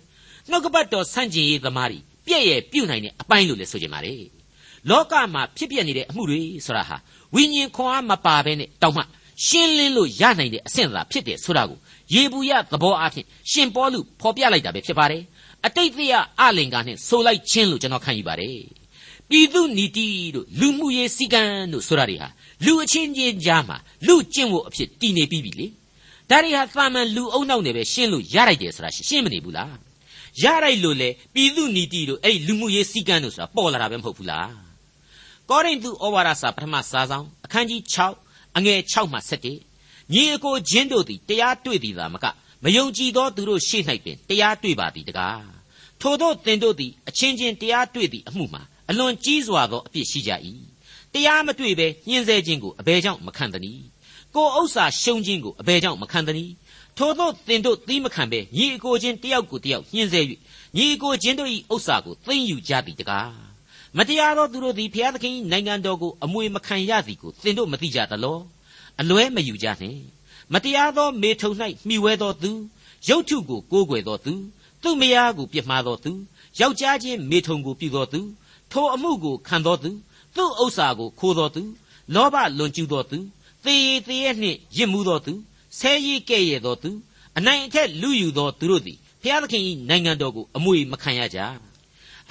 [0.49, 4.15] နှုတ်ကပတ်တော်ဆန့်ကျင်ရေးသမားတွေပြည့်ရဲ့ပြုတ်နိုင်တဲ့အပိုင်းလို့လည်းဆိုကြပါလေ
[4.89, 6.97] လောကမှာဖြစ်ပြနေတဲ့အမှုတွေဆိုတာဟာ
[7.35, 9.03] ဝိညာဉ်ခွန်အားမပါဘဲနဲ့တောင်းမှ
[9.46, 11.78] ရှင်းလင်းလို့ရနိုင်တဲ့အဆင့်သာဖြစ်တယ်ဆိုတာကို
[12.14, 15.22] ယေဘူးယသဘောအဖြစ်ရှင်ပေါလုဖော်ပြလိုက်တာပဲဖြစ်ပါတယ်
[15.66, 18.58] အတိတ်တရားအလင်္ကာနဲ့ဆိုလိုက်ခြင်းလို့ကျွန်တော်ခံယူပါတယ်
[19.30, 22.28] ပြည်သူနီတိတို့လူမှုရေးစည်းကမ်းတို့ဆိုတာတွေဟာ
[22.64, 23.76] လူအချင်းချင်းကြားမှာ
[24.06, 25.66] လူကျင့်ဝတ်အဖြစ်တည်နေပြီးပြီလေ
[26.30, 29.74] ဒါတွေဟာသာမန်လူအုံနောက်နဲ့ပဲရှင်းလို့ရလိုက်တယ်ဆိုတာရှင်းမနေဘူးလား
[30.42, 34.50] ရလိုက်လို့လေပြည်သူနီတိတို့အဲ့ဒီလူမှုရေးစည်းကမ်းတို့ဆိုတာပေါ်လာတာပဲမဟုတ်ဘူးလား
[35.50, 38.23] ကောရိန္သုဩဝါဒစာပထမစာဆောင်အခန်းကြီး6
[38.56, 42.26] အငယ်6မှ7ညီအကိုချင်းတို့သည်တရားတွေ့သည်သာမက
[42.64, 45.44] မယုံကြည်သောသူတို့ရှေ့၌ပင်တရားတွေ့ပါသည်တကား
[46.00, 50.32] ထို့သောသင်တို့သည်အချင်းချင်းတရားတွေ့သည့်အမှုမှာအလွန်ကြီးစွာသောအပြစ်ရှိကြ၏
[51.12, 53.84] တရားမတွေ့ပဲညှင်းဆဲခြင်းကိုအဘယ်ကြောင့်မခံသနည်း
[54.34, 56.52] ကိုဥစ္စာရှုံးခြင်းကိုအဘယ်ကြောင့်မခံသနည်း
[56.98, 60.20] ထို့သောသင်တို့သီးမခံပဲညီအကိုချင်းတယောက်ကိုတယောက်ညှင်းဆဲ၍
[60.76, 63.43] ညီအကိုချင်းတို့၏ဥစ္စာကိုသိမ်းယူကြသည်တကား
[63.98, 68.38] မတရားသောသူတို့သည်ဘုရားသခင်၏နိုင်ငံတော်ကိုအမွေမခံရသည်ကိုသင်တို့မသိကြသလော
[69.00, 70.00] အလွဲမယူကြနှင့်
[70.52, 71.50] မတရားသောမေထုံ၌
[71.86, 72.50] မှီဝဲသောသူ
[73.08, 74.34] ရုပ်ထုကိုကိုးကွယ်သောသူ
[74.82, 76.12] သူ့မယားကိုပြစ်မှားသောသူ
[76.60, 78.20] ယောက်ျားချင်းမေထုံကိုပြုသောသူ
[78.72, 79.90] ထိုအမှုကိုခံသောသူ
[80.36, 81.62] သူ့ဥစ္စာကိုခိုးသောသူ
[82.14, 83.18] လောဘလွန်ကျူးသောသူ
[83.64, 85.32] သေရည်သေရနှင့်ရစ်မှုသောသူ
[85.78, 86.90] ဆဲရည်ကဲ့ရဲ့သောသူ
[87.36, 91.38] အနိုင်အထက်လူယူသောသူတို့သည်ဘုရားသခင်၏နိုင်ငံတော်ကိုအမွေမခံရကြ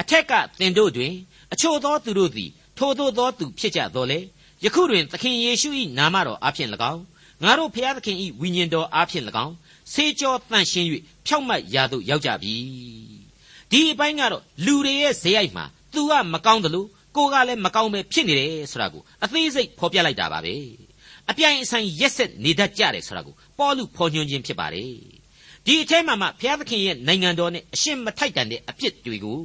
[0.01, 1.13] အထက်ကသင်တို့တွင်
[1.53, 4.19] အချို့သောသူတို့သည်ထိုသို့သောသူဖြစ်ကြတော်လေ
[4.63, 7.01] ယခုတွင်သခင်ယေရှု၏နာမတော်အားဖြင့်၎င်း
[7.43, 9.53] ငါတို့ဘုရားသခင်၏ဝိညာဉ်တော်အားဖြင့်၎င်း
[9.93, 10.87] ဆေးကြောတန့်ရှင်း၍
[11.25, 12.55] ဖြောက်မတ်ရာသို့ရောက်ကြပြီ
[13.71, 20.55] ဒီအပိုင်းကတော့လူတွေရဲ့ဇေယိုက်မှာသူကမကောင်းတယ်လို့ကိုကလည်းမကောင်းပဲဖြစ်နေတယ်ဆိုတာကိုအသေးစိတ်ဖော်ပြလိုက်တာပါပဲ
[21.29, 24.91] အပြိုင်အဆိုင်ရက်ဆက်နေတတ်ကြတယ်ဆိုတာကိုပေါ်လူဖော်ညွှန်းခြင်းဖြစ်ပါတယ်
[25.65, 29.41] ဒီအထဲမှာမှဘုရားသခင်ရဲ့နိုင်ငံတော်နဲ့အရှင်းမထိုက်တန်တဲ့အဖြစ်တွေကို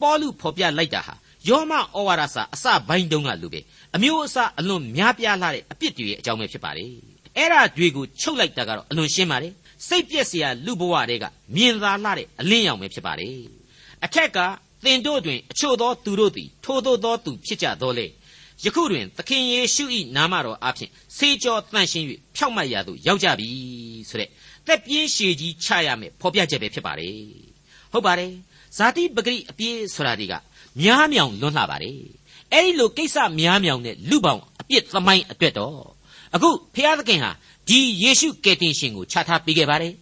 [0.00, 1.14] ပေါ်လူဖော်ပြလိုက်တာဟာ
[1.48, 3.60] ယောမဩဝါဒစာအစပိုင်းတုန်းကလူပဲ
[3.96, 6.90] အမျိုးအစားအလွန်များပြားလာတဲ့အပြစ်တွေရဲ့အကြောင်းပဲဖြစ်ပါတယ်
[7.36, 9.52] အဲ့ဒါတွေကိုချုပ်လိုက်တာကတော့အလွန်ရှင်းပါတယ်
[9.86, 11.24] စိတ်ပြက်စရာလူဘဝတွေက
[11.56, 13.36] မြင်သာလာတဲ့အလင်းရောင်ပဲဖြစ်ပါတယ်
[14.04, 14.38] အထက်က
[14.84, 18.06] သင်တို့တွင်အချို့သောသူတို့သည်ထိုသို့သောသူဖြစ်ကြသောလေ
[18.64, 19.84] ယခုတွင်သခင်ယေရှု၏
[20.16, 23.48] နာမတော်အဖျင်စေကြောတန်ရှင်း၍ဖြောက်မတ်ရာသို့ရောက်ကြပြီ
[24.08, 24.28] ဆိုတဲ့
[24.66, 27.16] တက်ပြင်းရှည်ကြီးချရမယ်ဖော်ပြချက်ပဲဖြစ်ပါတယ်
[27.92, 28.32] ဟုတ်ပါတယ်
[28.76, 30.34] ဇာတိပဂရိအပြည့်ဆိုတာတွေက
[30.80, 32.00] များမြောင်လွန်းလှပါတယ်
[32.52, 35.76] အဲ့ဒီလိုကိစ္စများမြောင်တဲ့လူပေါင်းအပြစ်သမိုင်းအတွက်တော့
[36.34, 37.30] အခုဖျားသခင်ဟာ
[37.68, 39.94] ဒီယေရှုကယ်တင်ရှင်ကိုခြားထားပေးခဲ့ပါတယ်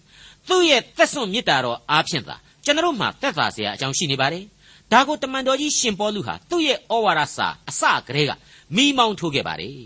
[0.48, 4.44] သူ့ရဲ့သက်စွန့်မြတ်တာတော်အားဖြင့်သာကျွန်တော်မှသက်သာစရာအကြောင်းရှိနေပါတယ်
[4.92, 8.32] ဒါကိုတမန်တော်ကြီးရှင်ပေါလုဟာသူ့ရဲ့ဩဝါဒစာအစကတည်းက
[8.76, 9.78] မိမောင်းထိုးခဲ့ပါတယ်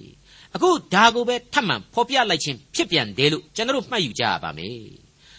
[0.54, 4.78] အခုဒါကိုပဲထပ်မံဖော်ပြလိုက်ခြင်းဖြစ်ပြန်တယ်လို့ကျွန်တော်မှတ်ယူကြရပါမယ်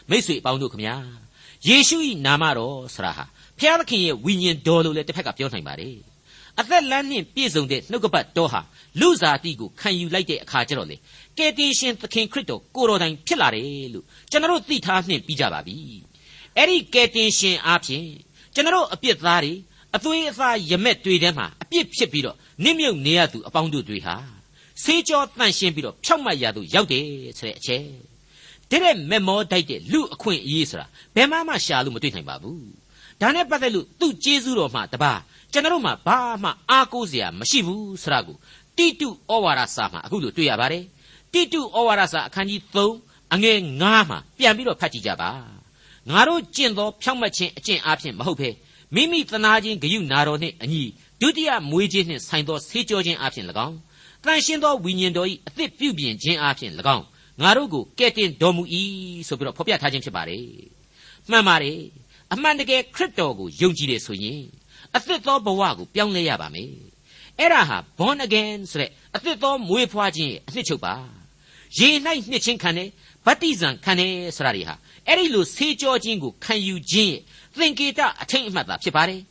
[0.10, 0.96] မိတ်ဆွေအပေါင်းတို့ခမညာ
[1.68, 3.26] ယေရှု၏နာမတော်ဆရာဟာ
[3.62, 5.96] ဖျားသခင်ရဲ့ဝိညာဉ်တော်လို့လည်းတစ်ဖက်ကပြောနိုင်ပါတယ်
[6.60, 8.62] အသက်လမ်းနှင့်ပြည့်စုံတဲ့နှုတ်ကပတ်တော်ဟာ
[9.00, 10.98] လူစားတိကိုခံယူလိုက်တဲ့အခါကျတော့လေ
[11.38, 15.78] ကယ်တင်ရှင်သခင်ခရစ်တော်ကိုတော်တိုင်ဖြစ်လာတယ်လို့ကျွန်တော်သိထားနှင့်ပြီးကြပါပြီ
[16.58, 18.08] အဲ့ဒီကယ်တင်ရှင်အားဖြင့်
[18.56, 19.54] ကျွန်တော်အပြစ်သားတွေ
[19.96, 24.16] အသွေးအသားရမက်တွေထဲမှာအပြစ်ဖြစ်ပြီးတော့နစ်မြုပ်နေရသူအပေါင်းတို့တွေဟာ
[24.84, 27.06] ဆေးကြောတန့်ရှင်းပြီးတော့ဖြောက်မှတ်ရသူရောက်တယ်
[27.38, 27.84] ဆိုတဲ့အချက်
[28.70, 32.81] တဲ့တဲ့မက်မောတိုက်တဲ့လူအခွင့်အရေးဆိုတာဘယ်မှမှရှာလို့မတွေ့နိုင်ပါဘူး
[33.22, 35.14] ဒါနဲ့ပတ်သက်လို့သူ့ကျေးဇူးတော်မှတပါ
[35.52, 38.38] ကျွန်တော်မှဘာမှအားကိုးစရာမရှိဘူးဆိုတာကို
[38.78, 40.84] တိတုဩဝါဒစာမှာအခုလိုတွေ့ရပါတယ်
[41.34, 45.32] တိတုဩဝါဒစာအခန်းကြီး3အငယ်9မှာပြန်ပြီးတော့ဖတ်ကြည့်ကြပါ
[46.10, 48.50] ငါတို့ကျင့်သောဖြောင့်မတ်ခြင်းအကျင့်အပြင်မဟုတ်ဘဲ
[48.96, 50.84] မိမိတနာခြင်းဂယုနာတော်နှင့်အညီ
[51.22, 53.78] ဒုတိယမွေးခြင်းနှင့်ဆိုင်သောဆေးကြောခြင်းအပြင်၎င်း
[54.24, 57.06] တန်ရှင်းသောဝိညာဉ်တော်၏အသစ်ပြုပြင်ခြင်းအပြင်၎င်း
[57.42, 58.64] ငါတို့ကိုကဲ့တင်တော်မူ၏
[59.28, 60.46] ဆိုပြီးတော့ဖော်ပြထားခြင်းဖြစ်ပါတယ်
[61.30, 61.78] မှန်ပါတယ်
[62.34, 64.42] အမှန်တကယ်ခရစ်တော်ကိုယုံကြည်တယ်ဆိုရင်
[64.96, 66.72] အသစ်သောဘဝကိုပြောင်းလဲရပါမယ်
[67.40, 70.94] အဲ့ဒါဟာ born again ဆိုတဲ့အသစ်သောမွေးဖွားခြင်းရဲ့အနှစ်ချုပ်ပါ
[71.78, 71.90] ရေ၌
[72.32, 72.90] နှစ်ချင်းခံတယ်
[73.26, 74.76] ဗတ္တိဇံခံတယ်ဆိုတာတွေဟာ
[75.08, 77.22] အဲ့ဒီလိုဆေးကြောခြင်းကိုခံယူခြင်းရဲ့
[77.58, 79.22] သင်္ကေတအထိတ်အမှတ်သာဖြစ်ပါတယ်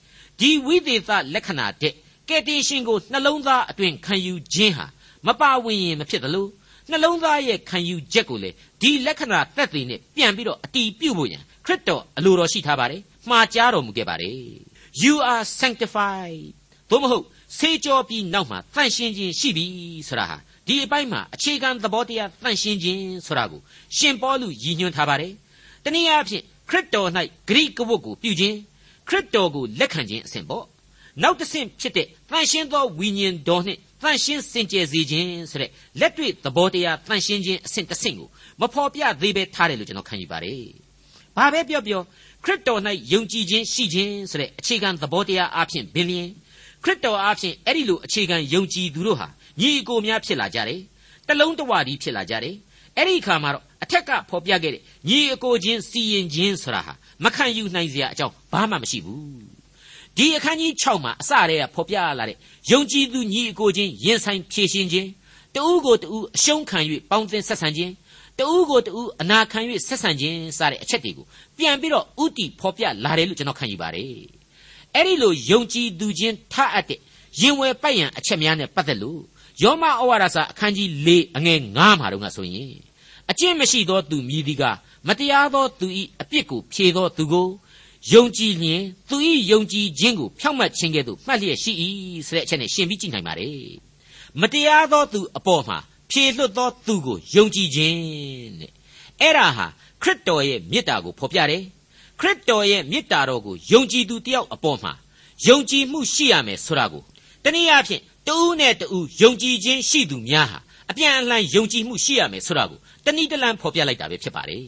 [0.41, 1.95] ဒီဝိသေသလက္ခဏာတဲ့
[2.29, 4.87] ကယ်တင်ရှင်ကိုနှလုံးသားအတွင်ခံယူခြင်းဟာ
[5.27, 6.47] မပါဝင်ရင်မဖြစ်သလို
[6.91, 14.39] နှလုံးသားရဲ့ခံယူချက်ကိုလေဒီလက္ခဏာသက်သေနဲ့ပြန်ပြီးတော့အတီးပြုတ်ဖို့ရန်ခ ရစ်တော်အလိုတော်ရှိထားပါတယ်မှားကြားတော်မူခဲ့ပါတယ်
[15.03, 16.41] you are sanctified
[16.91, 17.25] သို့မဟုတ်
[17.59, 19.67] ဆေးကြောပြီးနောက်မှာတန့်ရှင်းခြင်းရှိပြီ
[20.09, 23.61] ဆိုတာဟာဒီအပိုင်းမှာအခြေခံသဘောတရားတန့်ရှင်းခြင်းဆိုတာကို
[23.97, 25.33] ရှင်ပေါလုရည်ညွှန်းထားပါတယ်
[25.85, 27.09] တနည်းအားဖြင့်ခရစ်တော်၌
[27.49, 28.57] ဂရိကဝတ်ကိုပြုခြင်း
[29.09, 30.65] ခရစ်တော်ကိုလက်ခံခြင်းအစဉ်ပေါ့
[31.23, 38.29] နောက်တစ်ဆင့်ဖြစ်တဲ့တန်ရှင်းသောဝိညာဉ်တော်နှင့်တန်ရှင်းစင်ကြယ်စေခြင်းဆိုတဲ့လက်တွေ့သဘောတရားတန်ရှင်းခြင်းအဆင့်တစ်ဆင့်ကို
[38.61, 40.65] မဖော်ပြသေးပဲထားတယ်လို့ကျွန်တော်ခံယူပါတယ်။
[41.41, 42.01] ဘာပဲပြောပြော
[42.45, 42.81] ခရစ်တော်၌
[43.13, 46.29] ယုံကြည်ခြင်းရှိခြင်းဆိုတဲ့အခြေခံသဘောတရားအဖြစ်ပင်လျင်
[46.85, 49.29] ခရစ်တော်အဖြစ်အဲ့ဒီလိုအခြေခံယုံကြည်သူတို့ဟာ
[49.61, 50.81] ညီအကိုများဖြစ်လာကြတယ်။
[51.29, 52.55] တလုံးတဝတည်းဖြစ်လာကြတယ်။
[52.97, 56.93] အဲ့ဒီအခါမှာတော့အထက်ကဖော်ပြခဲ့တဲ့ညီအကိုချင်းစီရင်ခြင်းဆိုတာဟာ
[57.25, 59.21] မခံယူနိုင်စရာအကြောင်းဘာမှမရှိဘူး
[60.17, 62.37] ဒီအခန်းကြီး6မှာအစတည်းကဖော်ပြလာတဲ့
[62.71, 65.09] ယုံကြည်သူညီအကိုချင်းရင်ဆိုင်ဖြည့်ရှင်ခြင်း
[65.55, 66.79] တဦးကိုတဦးအရှုံးခံ၍
[67.11, 67.93] ပေါင်းသင်းဆက်ဆံခြင်း
[68.41, 71.27] တဦးကိုတဦးအနာခံ၍ဆက်ဆံခြင်းစတဲ့အချက်တွေကို
[71.59, 74.07] ပြန်ပြီးတော့ဥတီဖော်ပြလာတယ်လို့ကျွန်တော်ခံယူပါတယ်
[74.95, 76.99] အဲ့ဒီလိုယုံကြည်သူချင်းထားအပ်တဲ့
[77.41, 79.21] ရင်ဝယ်ပိုက်ရန်အချက်များနဲ့ပတ်သက်လို့
[79.63, 82.73] ယောမဩဝါဒစာအခန်းကြီး၄အငယ်9မှာတော့ငါဆိုရင်
[83.31, 84.65] အကျင့်မရှိသောသူမြည်သည်က
[85.07, 85.87] မတရားသောသူ၏
[86.21, 87.49] အပြစ်ကိုဖြေသောသူကို
[88.13, 89.17] ယုံကြည်လျင်သူ၏
[89.51, 91.73] ယုံကြည်ခြင်းကိုဖြောင့်မတ်ခြင်းကဲ့သို့မှတ်လျက်ရှိ၏
[92.27, 93.57] ဆိုတဲ့အချက်နဲ့ရှင်းပြီးကြည့်နိုင်ပါတယ်
[94.41, 95.79] မတရားသောသူအပေါ်မှာ
[96.11, 97.99] ဖြေလွတ်သောသူကိုယုံကြည်ခြင်း
[98.61, 98.73] တဲ့
[99.21, 99.67] အဲ့ဒါဟာ
[100.03, 101.63] ခရစ်တော်ရဲ့မေတ္တာကိုဖော်ပြတယ်
[102.21, 104.93] ခရစ်တော်ရဲ့မေတ္တာတော်ကိုယုံကြည်သူတယောက်အပေါ်မှာ
[105.49, 107.03] ယုံကြည်မှုရှိရမယ်ဆိုတာကို
[107.45, 110.59] တနည်းအားဖြင့်တူးနဲ့တူးယုံကြည်ခြင်းရှိသူများဟာ
[110.91, 114.65] အပြန်အလှန်ယုံကြည်မှုရှိရမယ်ဆိုတာကိုတနည်းတလန်းဖော်ပြလိုက်တာပဲဖြစ်ပါတယ်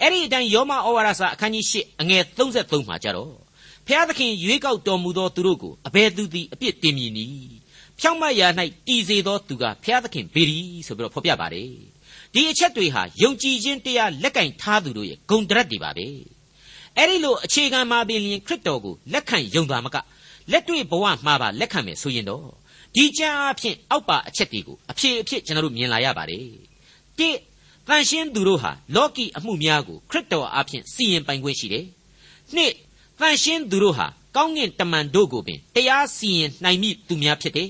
[0.00, 3.32] အဲ့ဒီအတိုင်းယောမဩဝါဒစာအခန်းကြီး၈အငယ်33မှာကြတော့
[3.86, 7.61] ဖျားသခင်ရွေးကောက်တော်မူသောသူတို့ကိုအဘယ်သူသည်အပြစ်တင်မည်နည်း
[8.04, 8.48] ဖြောင့်မတ်ရာ၌
[8.86, 11.70] တည်စေသောသူကဖျားသခင်ပေရီဆိုပြီးတော့ဖော်ပြပါတယ်
[12.34, 16.06] ဒီအချက်တွေဟာယုံကြည်ခြင်းတရားလက်ကင်ထားသူတို့ရဲ့ဂုံတရက်တွေပါပဲ
[16.96, 19.96] အဲ့ဒီလိုအခြေခံမှာပင်လျင်ခရစ်တော်ကိုလက်ခံယုံတာမက
[20.52, 22.46] လက်တွေ့ဘဝမှာပါလက်ခံမယ်ဆိုရင်တော့
[22.94, 26.46] ဒီကြမ်းအဖြစ်အောက်ပါအချက်တွေကိုအဖြစ်အဖြစ်ကျွန်တော်တို့မြင်လာရပါတယ်
[27.18, 27.28] တိ
[27.88, 31.86] တန်ရှင်းသူတို့ဟာလောကီအမှုများကိုခရစ်တော်အဖြစ်စီရင်ပိုင်ခွင့်ရှိတယ်
[32.54, 32.72] နှစ်
[33.18, 37.68] တန်ရှင်းသူတို့ဟာကောင်းကင်တမန်တို့ကိုပင်တရားစီရင်နိုင်မိသူများဖြစ်တယ်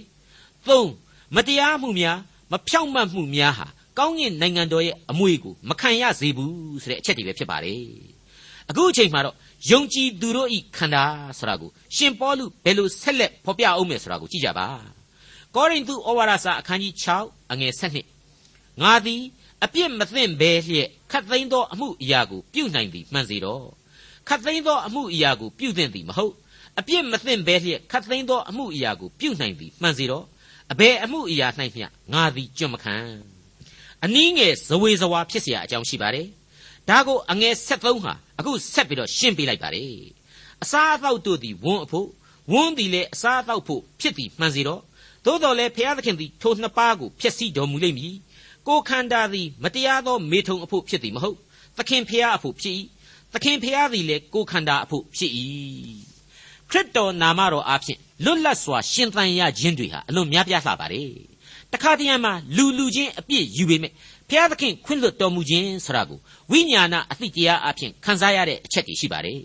[0.68, 0.90] သုံး
[1.36, 2.18] မတရားမှုများ
[2.52, 3.66] မဖြောင့်မတ်မှုများဟာ
[3.98, 7.82] ကောင်းကင်နိုင်ငံတော်ရဲ့အမွေကိုမခံရစေဘူးဆိုတဲ့အချက်တွေပဲဖြစ်ပါတယ်
[8.70, 9.36] အခုအချိန်မှာတော့
[9.70, 11.04] ယုံကြည်သူတို့ဤခန္ဓာ
[11.38, 14.68] ဆိုတာကိုရှင်ပေါလုဘယ်လိုဆက်လက်ဖော်ပြအောင်မယ်ဆိုတာကိုကြည့်ကြပါ
[15.54, 17.72] ကောရိန္သုဩဝါဒစာအခန်းကြီး6အငယ်
[18.28, 19.22] 7ငါသည်
[19.64, 23.64] အပြစ်မသင့်ဘဲလျက်ခတ်သိမ်းသောအမှုအရာကိုပြုနိုင်သည်မှန်စေတော့
[24.28, 26.34] ခတ်သိမ်းသောအမှုအရာကိုပြုသင့်သည်မဟုတ်
[26.78, 30.24] အပြစ်မသင့်ဘဲလျက်ခတ်သိမ်းသောအမှုအရာကိုပြုနိုင်သည်မှန်စေတော့
[30.71, 32.95] အဘယ်အမှုအရာ၌မျှငါသည်ကြွမခံ
[34.05, 36.27] အနည်းငယ်ဇဝေဇဝါဖြစ်เสียအကြောင်းရှိပါတယ်
[36.89, 39.93] ဒါကိုအငယ်73ဟာအခုဆက်ပြီးတော့ရှင်းပြလိုက်ပါတယ်
[40.63, 42.09] အစားအသောက်တို့သည်ဝန်းအဖို့
[42.51, 44.81] ဝန်းသည်လည်းအစားအသောက်ဖို့ဖြစ်သည်မှန်စေတော့
[45.25, 48.15] သို့တော်လည်းဘုရားသခင်သည်ထိုနှစ်ပါးကိုဖျက်ဆီးတော်မူလိမ့်မည်
[48.67, 51.37] ကိုခန္ဓာသည်မတရားသောမေထုံအဖို့ဖြစ်သည်မဟုတ်
[51.77, 52.75] သခင်ဖျားအဖို့ဖြစ်၏
[53.33, 55.31] သခင်ဖျားသည်လည်းကိုခန္ဓာအဖို့ဖြစ်၏
[56.72, 61.10] ခရစ်တော်နာမတော်အဖြစ်လွတ်လပ်စွာရှင်သန်ရခြင်းတွေဟာအလွန်များပြားလှပါတယ်
[61.72, 63.92] တခါတည်းမှာလူလူချင်းအပြစ်ယူပေမဲ့
[64.28, 66.18] ဘုရားသခင်ခွင့်လွတ်တော်မူခြင်းဆိုတာကို
[66.50, 69.40] ဝိညာဏအသိတရားအဖြစ်ခံစားရတဲ့အချက်တွေရှိပါတယ်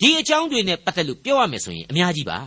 [0.00, 2.38] ဒီအကြောင်းတွေနဲ့ပတ်သက်လို့ပြောရမယ်ဆိုရင်အများကြီးပါ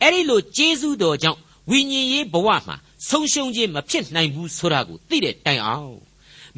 [0.00, 1.38] အဲ့ဒီလိုကျေးဇူးတော်ကြောင့်
[1.70, 2.76] ဝိညာဉ်ရေးဘဝမှာ
[3.08, 5.96] ဆုံးရှုံးခြင်းမဖြစ်နိုင်ဘူးဆိုတာကိုသိတဲ့တိုင်အောင်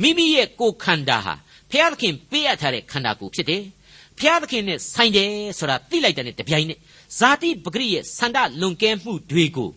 [0.03, 1.35] မိမိရဲ့ကိုယ်ခန္ဓာဟာ
[1.70, 3.62] ဘုရားသခင်ပေးအပ်ထားတဲ့ခန္ဓာကိုယ်ဖြစ်တယ်
[4.18, 6.78] ဘုရားသခင်နဲ့ဆိုင်တယ်ဆိုတာသိလိုက်တဲ့တပြိုင်နက်
[7.18, 9.70] ဇာတိပဂရိရဲ့ဆန္ဒလွန်ကဲမှုတွေကို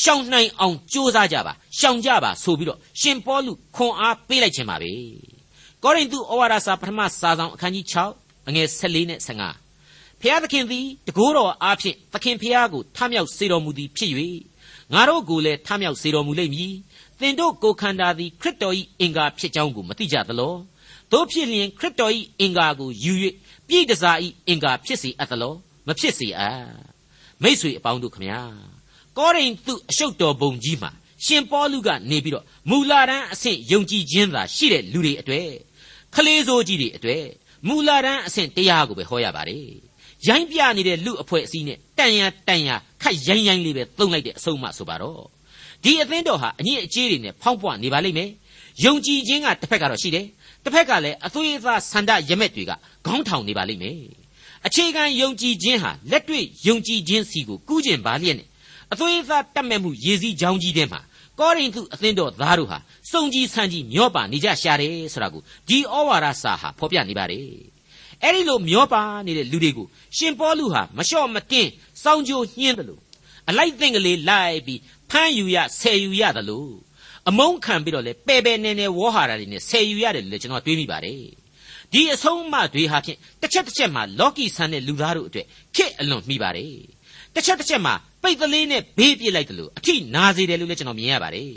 [0.00, 4.92] ရှောင်နိုင်အောင်ကြိုးစားကြပါရှောင်ကြပါဆိုပြီးတော့ရှင်ပေါလုခွန်အားပေးလိုက်ခြင်းပါပဲ
[5.82, 9.20] ကောရိန္သုဩဝါဒစာပထမစာဆောင်အခန်းကြီး6အငယ်14နဲ့
[9.68, 14.10] 15ဖျားသခင်သည်တကိုးတော်အားဖြင့်သခင်ဖျားကိုထမြောက်စေတော်မူသည်ဖြစ်၍
[14.92, 16.74] ငါတို့ကိုလည်းထမြောက်စေတော်မူလိမ့်မည်
[17.20, 20.54] သင်တို့ကိုယ်ခန္ဓာသည်ခရစ်တော်၏အင်္ဂါဖြစ်ကြောင်းကိုမသိကြသလော
[21.12, 23.12] တို့ဖြစ်လျင်ခရစ်တော်၏အင်္ဂါကိုယူ၍
[23.68, 24.16] ပြည့်တစား၏
[24.48, 25.54] အင်္ဂါဖြစ်စေအပ်သလော
[25.86, 26.66] မဖြစ်စေအပ်
[27.42, 28.40] မိษွေအပေါင်းတို့ခမညာ
[29.18, 30.90] ကောရိန္သုအရှုပ်တော်ပုံကြီးမှာ
[31.24, 35.48] ရှင်ပေါလုကနေပြီးတော့မူလာတန်းအဆင့်ယုံကြည်ခြင်းသာရှိတဲ့လူတွေအတွေ့
[36.14, 37.24] ခလေးစိုးကြီးတွေအတွေ့
[37.66, 39.66] မူလာတန်းအဆင့်တရားကိုပဲဟောရပါတယ်
[40.28, 42.70] ရိုင်းပြနေတဲ့လူအဖွဲ့အစည်းနဲ့တန်ရတန်ရ
[43.02, 45.22] ခတ်ရိုင်းရိုင်းလေးပဲသုံးလိုက်တဲ့အဆုံးအမဆိုပါတော့
[45.84, 48.30] ဒီအသင်းတော်ဟာအညစ်အကြေးတွေနဲ့ဖောက်ပွနေပါလိမ့်မယ်
[48.84, 50.26] ယုံကြည်ခြင်းကတစ်ဖက်ကတော့ရှိတယ်
[50.66, 52.72] တစ်ဖက်ကလည်းအသွေးအသားဆန္ဒရမက်တွေက
[53.06, 53.98] ခေါင်းထောင်နေပါလိမ့်မယ်
[54.66, 58.48] အခြေခံယုံကြည်ခြင်းဟာလက်တွေ့ယုံကြည်ခြင်းစီကိုကူးကျင်ပါလျက်နဲ့
[58.92, 61.00] အသွေးအသားတတ်မဲ့မှုရည်စည်းကြောင်းကြီးထဲမှာ
[61.38, 62.78] ကောရိန္သုအသင်းတော်သားတို့ဟာ
[63.10, 67.44] စုံကြီးဆန်းကြီးမျောပါနေကြရှာတယ်ဆိုတာကိုဒီဩဝါဒစာဟာဖော်ပြနေပါတယ်
[68.22, 71.70] အဲ့ဒီလိုမျောပါနေတဲ့လူတွေကိုရှင်ပေါလုဟာမလျှော့မတင်း
[72.02, 73.00] စောင်းကြိုညှင်းတယ်လို့
[73.48, 76.85] အလိုက်သိင်္ဂလေးလိုက်ပြီးဖမ်းယူရဆယ်ယူရတယ်လို့
[77.28, 81.20] အမုန်းခံပြီးတော့လေပဲ့ပဲ့နေနေဝေါ်ဟာတာတွေနဲ့ဆယ်ယူရတယ်လို့ကျွန်တော်တွေးမိပါတယ်
[81.92, 86.72] ဒီအဆုံးအမတွေဟာဖြင့်တစ်ချက်တစ်ချက်မှာလော်ကီဆန်တဲ့လူသားတို့အတွက်ခက်အလွန်မိပါတယ်
[87.34, 91.50] တစ်ချက်တစ်ချက်မှာပိတ်ကလေးနဲ့ဘေးပြစ်လိုက်တယ်လို့အထိနာစေတယ်လို့လည်းကျွန်တော်မြင်ရပါတယ်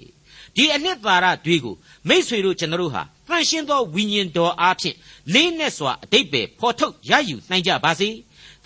[0.56, 1.76] ဒီအနှစ်သာရတွေကို
[2.10, 4.96] မိษွေတို့ကျွန်တော်တို့ဟာတန်ရှင်းသောဝိညာဉ်တော်အားဖြင့်
[5.34, 8.10] လေးနဲ့စွာအတိတ်ပဲဖော်ထုတ်ရယူနိုင်ကြပါစေ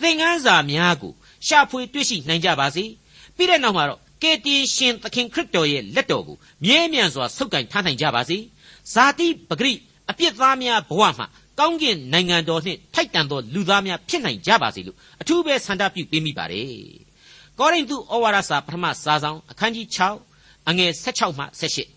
[0.01, 1.13] သင်ခန်းစာများကို
[1.47, 2.83] ရှာဖွေတွေ့ရှိနိုင်ကြပါစေ
[3.35, 8.37] ပြီးတဲ့နောက်မှာတော့ ကယ်တင်ရှင်သခင်ခရစ်တော်ရဲ့လက်တော်ကိုမြဲမြံစွာဆုပ်ကိုင်ထားနိုင်ကြပါစေ
[8.93, 9.73] ဇာတိပဂရိ
[10.09, 11.27] အပြစ်သားများဘဝမှာ
[11.59, 16.67] ကောင်းကင်နိုင်ငံတော်နှင့်ထိုက်တန်သောလူသားများဖြစ်နိုင်ကြပါစေလို့အထူးပဲဆန္ဒပြုပေးမိပါတယ်
[17.59, 19.87] ကောရိန္သုဩဝါဒစာပထမစာဆောင်အခန်းကြီး
[20.29, 21.45] 6အငယ်16မှ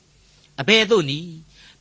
[0.04, 1.30] 18အဘယ်သို့နည်း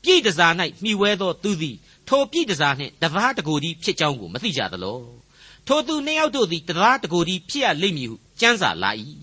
[0.03, 0.53] ပြည့်တစား၌
[0.83, 1.75] မှီဝဲသောသူသည်
[2.07, 4.99] ထိုပြည့်တစားနှင့်တသားတကိုယ်ဒီဖြစ်ကြောင်းကိုမသိကြသလော
[5.67, 8.91] ထိုသူနှစ်ယောက်တို့သည်တသားတကိုယ်ဒီဖြစ်ရလိမ့်မည်ဟုကြံစာလာ၏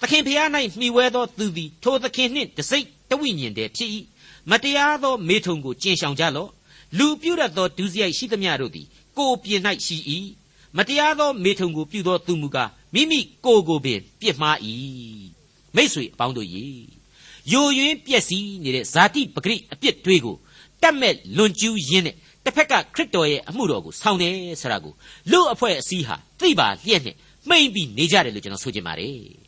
[0.00, 3.90] သခင်ဖျား၌မှီဝဲသောသူသည်ထိုသခင်နှင့်တစိတ်တဝိညာဉ်တည်းဖြစ်၏
[4.50, 6.50] မတရားသောမေထုံကိုကျင်ဆောင်ကြလော့
[6.98, 9.96] လူပြုတ်သောဒုစရိုက်ရှိသမျှတို့သည်ကိုယ်ပြင်၌ရှိ၏
[10.76, 14.56] မတရားသောမေထုံကိုပြုသောသူမူကားမိမိကိုယ်ကိုပင်ပြစ်မှား၏
[15.76, 16.48] မိษွေအပေါင်းတို့၏
[17.52, 20.36] ယိုယွင်းပျက်စီးနေတဲ့ဇာတိပဂရိအပြစ်တွေကို
[20.82, 24.94] တတ်မဲ့လွန်ကျူးရင်းနဲ့တစ်ဖက်ကခရစ်တော်ရဲ့အမှုတော်ကိုဆောင်တယ်ဆိုတာကို
[25.30, 27.16] လူအဖွဲ့အစည်းဟာသိပါလျက်နဲ့
[27.48, 29.45] မှိမ့်ပြီးနေကြတယ်လို့ကျွန်တော်ဆိုချင်ပါတယ်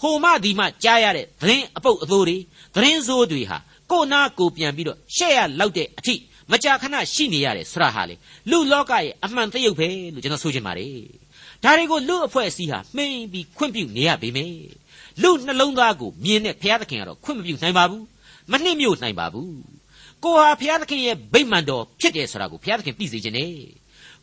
[0.00, 2.36] ဟိုမှဒီမှကြားရတဲ့သတင်းအပုပ်အသိုးတွေ
[2.74, 3.58] သတင်းဆိုးတွေဟာ
[3.90, 6.14] ကိုနာကိုပြန်ပြီးတော့ရှက်ရလောက်တဲ့အထိ
[6.50, 8.14] မကြာခဏရှိနေရတယ်ဆရာဟာလေ
[8.50, 10.94] လူလောကရဲ့အမှန်တရုပ်ပဲလို့ကျွန်တော်ဆိုချင်ပါတယ်
[11.64, 14.56] ဒါတွေကိုလူအဖွဲ့အစည်းဟာမှိမ့်ပြီးခွင့်ပြုနေရပေမယ့်
[15.22, 18.04] လူနှလုံးသားကိုမြင်တဲ့ဘုရားသခင်ကတော့ခွင့်မပြုနိုင်ပါဘူး
[18.52, 19.52] မနှိမ့်မြို့နိုင်ပါဘူး
[20.24, 23.52] ကိုဟာဘုရားသခင်ရဲ့ဗိမ္မာန်တော်ဖြစ်တယ်ဆိုတာကိုဘုရားသခင်သိစေခြင်းနဲ့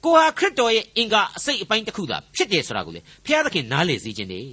[0.03, 4.45] ကိုဟာခရစ်တော်ရဲ့အင်္ဂါအစိတ်အပိုင်းတစ်ခုသာဖြစ်တယ်ဆိုတာကိုလေဘုရားသခင်နားလည်စေခြင်းနဲ့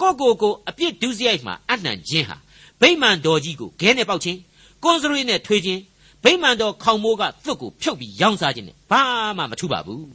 [0.00, 2.36] ကိုကိုကိုအပြစ်ဒုစရိုက်မှာအနှံခြင်းဟာ
[2.80, 4.38] ဗိမ္မာန်တော်ကြီးကိုခဲနဲ့ပေါက်ခြင်း
[4.82, 5.80] ကွန်စရီနဲ့ထွေးခြင်း
[6.24, 9.02] ဗိမ္မာန်တော်ခေါင်မိုးကသွတ်ကိုဖြုတ်ပြီးရောင်းစားခြင်းနဲ့ဘာ
[9.38, 10.06] မှမထူပါဘူး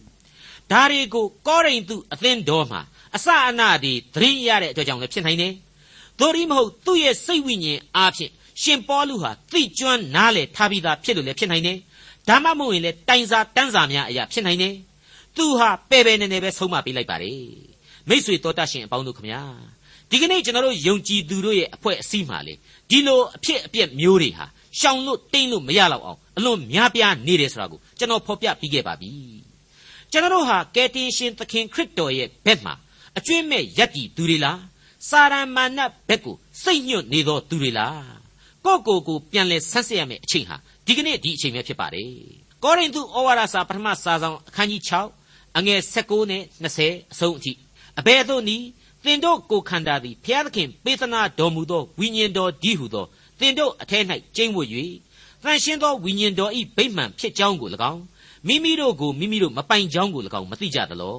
[0.71, 2.81] ဒါတွေကိုကောရိန္သုအသင်းတော်မှာ
[3.15, 5.53] အစအနတွေသတင်းရတဲ့အတွက်ကြောင့်လည်းဖြစ်နိုင်တယ်
[6.19, 11.77] သို့ဒီမဟုတ်သူ့ရဲ့စိတ်ဝိညာဉ်အားဖြင့်ရှင်ပေါလုဟာသိကျွမ်းနားလေထားပြီးသားဖြစ်လို့လည်းဖြစ်နိုင်တယ်
[12.27, 14.73] ဒါမှမဟုတ်ရင်လည်းတိုင်စာတန်းစာများအရာဖြစ်နိုင်တယ်
[15.37, 17.74] သူဟာပဲ့ပဲနေနေပဲဆုံးမပေးလိုက်ပါတယ်
[18.09, 19.41] မိษွေတော်တတ်ရှင်အပေါင်းတို့ခမညာ
[20.09, 22.53] ဒီကနေ့ကျွန်တော်တို့ယုံကြည်သူတို့ရဲ့အဖွဲ့အစည်းမှာလေ
[22.89, 24.45] ဒီလိုအဖြစ်အပျက်မျိုးတွေဟာ
[24.79, 29.11] ရှောင်လို့တိမ့်လို့မရတော့အောင်အလွန်များပြားနေတယ်ဆိုတာကိုကျွန်တော်ဖော်ပြပြီးခဲ့ပါပြီ
[30.11, 32.73] ကျွန်တော်တို့ဟာကယ်တင်ရှင်သခင်ခရစ်တော်ရဲ့ဘက်မှာ
[33.17, 34.59] အကျွင့်မဲ့ယက်တီသူတွေလား
[35.09, 38.15] စာရမဏတ်ဘက်ကိုစိတ်ညွတ်နေသောသူတွေလား
[38.65, 42.09] ကိုကိုကိုပြန်လဲဆန်းစစ်ရမယ့်အချိန်ဟာဒီကနေ့ဒီအချိန်ပဲဖြစ်ပါတယ်
[42.63, 44.81] ကောရိန္သုဩဝါဒစာပထမစာဆောင်အခန်းကြီး
[45.19, 47.51] 6အငယ်16နဲ့20အဆုံးအထိ
[47.99, 48.65] အဘယ်သို့နည်း
[49.03, 53.05] သင်တို့ကိုခန္ဓာသည်ဘုရားသခင်ပေးသနာတော်မူသောဝိညာဉ်တော်ဒီဟုသော
[53.39, 54.03] သင်တို့အထက်၌
[54.35, 54.69] ကျိမ့်ဝတ်၍
[55.43, 58.01] တန်ရှင်းသောဝိညာဉ်တော်ဤဗိမှန်ဖြစ်ကြောင်းကို၎င်း
[58.47, 61.17] မိမိတို့ကိုမိမိတို့မပိုင်ကြောင်းကို၎င်းမသိကြသလော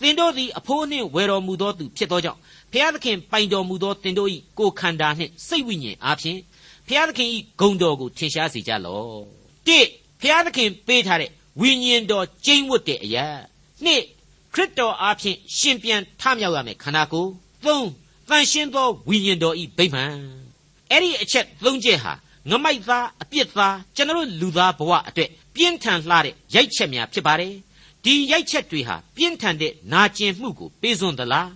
[0.00, 2.38] သင်တို့သည်အဖိုးနှင့်ဝယ်တော်မူသောသူဖြစ်သောကြောင့်
[2.72, 4.28] ဘုရားသခင်ပိုင်တော်မူသောသင်တို့၏
[4.58, 6.38] ကိုယ်ခန္ဓာနှင့်စိတ်ဝိညာဉ်အားဖြင့်
[6.86, 7.28] ဘုရားသခင်၏
[7.60, 9.22] ဂုဏ်တော်ကိုထင်ရှားစေကြလော့
[9.66, 9.78] တိ
[10.20, 13.26] ဘုရားသခင်ပေးထားတဲ့ဝိညာဉ်တော်ကျိမ့်ဝတ်တဲ့အရာ
[13.84, 14.06] နှစ်ခ
[14.58, 17.30] ရစ်တော်အားဖြင့်ရှင်ပြန်ထမြောက်ရမယ်ခန္ဓာကိုယ်
[17.64, 17.88] သုံး
[18.28, 20.12] တန်ရှင်းသောဝိညာဉ်တော်ဤဗိမှန်
[20.90, 22.12] အဲ့ဒီအချက်သုံးချက်ဟာ
[22.50, 27.54] ငမိုက်သားအပြစ်သားကျွန်တော်လူသားဘဝအတွက်ပြင်းထန်လှတဲ့ရိုက်ချက်များဖြစ်ပါတယ်
[28.04, 31.50] ဒီရိုက်ချက်တွေဟာပြင်းထန်တဲ့နာကျင်မှုကိုပေးစွန်သလား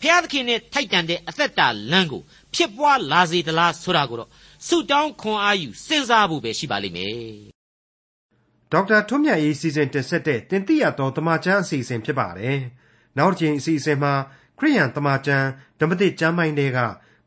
[0.00, 2.22] ဖျားသခင်နဲ့ထိုက်တန်တဲ့အသက်တာလမ်းကို
[2.54, 4.30] ဖြစ်ပွားလာစေသလားဆိုတာကိုတော့
[4.66, 7.55] ဆုတောင်းခွန်အားယူစဉ်းစားဖို့ပဲရှိပါလိမ့်မယ်
[8.72, 12.58] ဒေါက်တာထွန်းမြတ်ရေးစီစဉ်တင်ဆက်တဲ့တင်ပြတော်တမချန်းအစီအစဉ်ဖြစ်ပါတယ်
[13.18, 14.14] နောက်တစ်ချိန်အစီအစဉ်မှာ
[14.58, 15.46] ခရိယန်တမချန်း
[15.80, 16.78] ဓမ္မသစ်ကျမ်းပိုင်းတွေက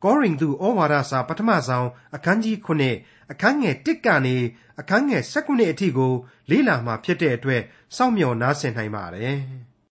[0.04, 2.56] ကောရိန္သုဩဝါဒစာပထမဆုံးအခန်းကြီး
[2.96, 4.38] 9အခန်းငယ်1ကနေ
[4.80, 6.14] အခန်းငယ်19အထိကို
[6.50, 7.62] လေ့လာမှာဖြစ်တဲ့အတွက်
[7.96, 9.40] စောင့်မျှော်နားဆင်နိုင်ပါတယ်။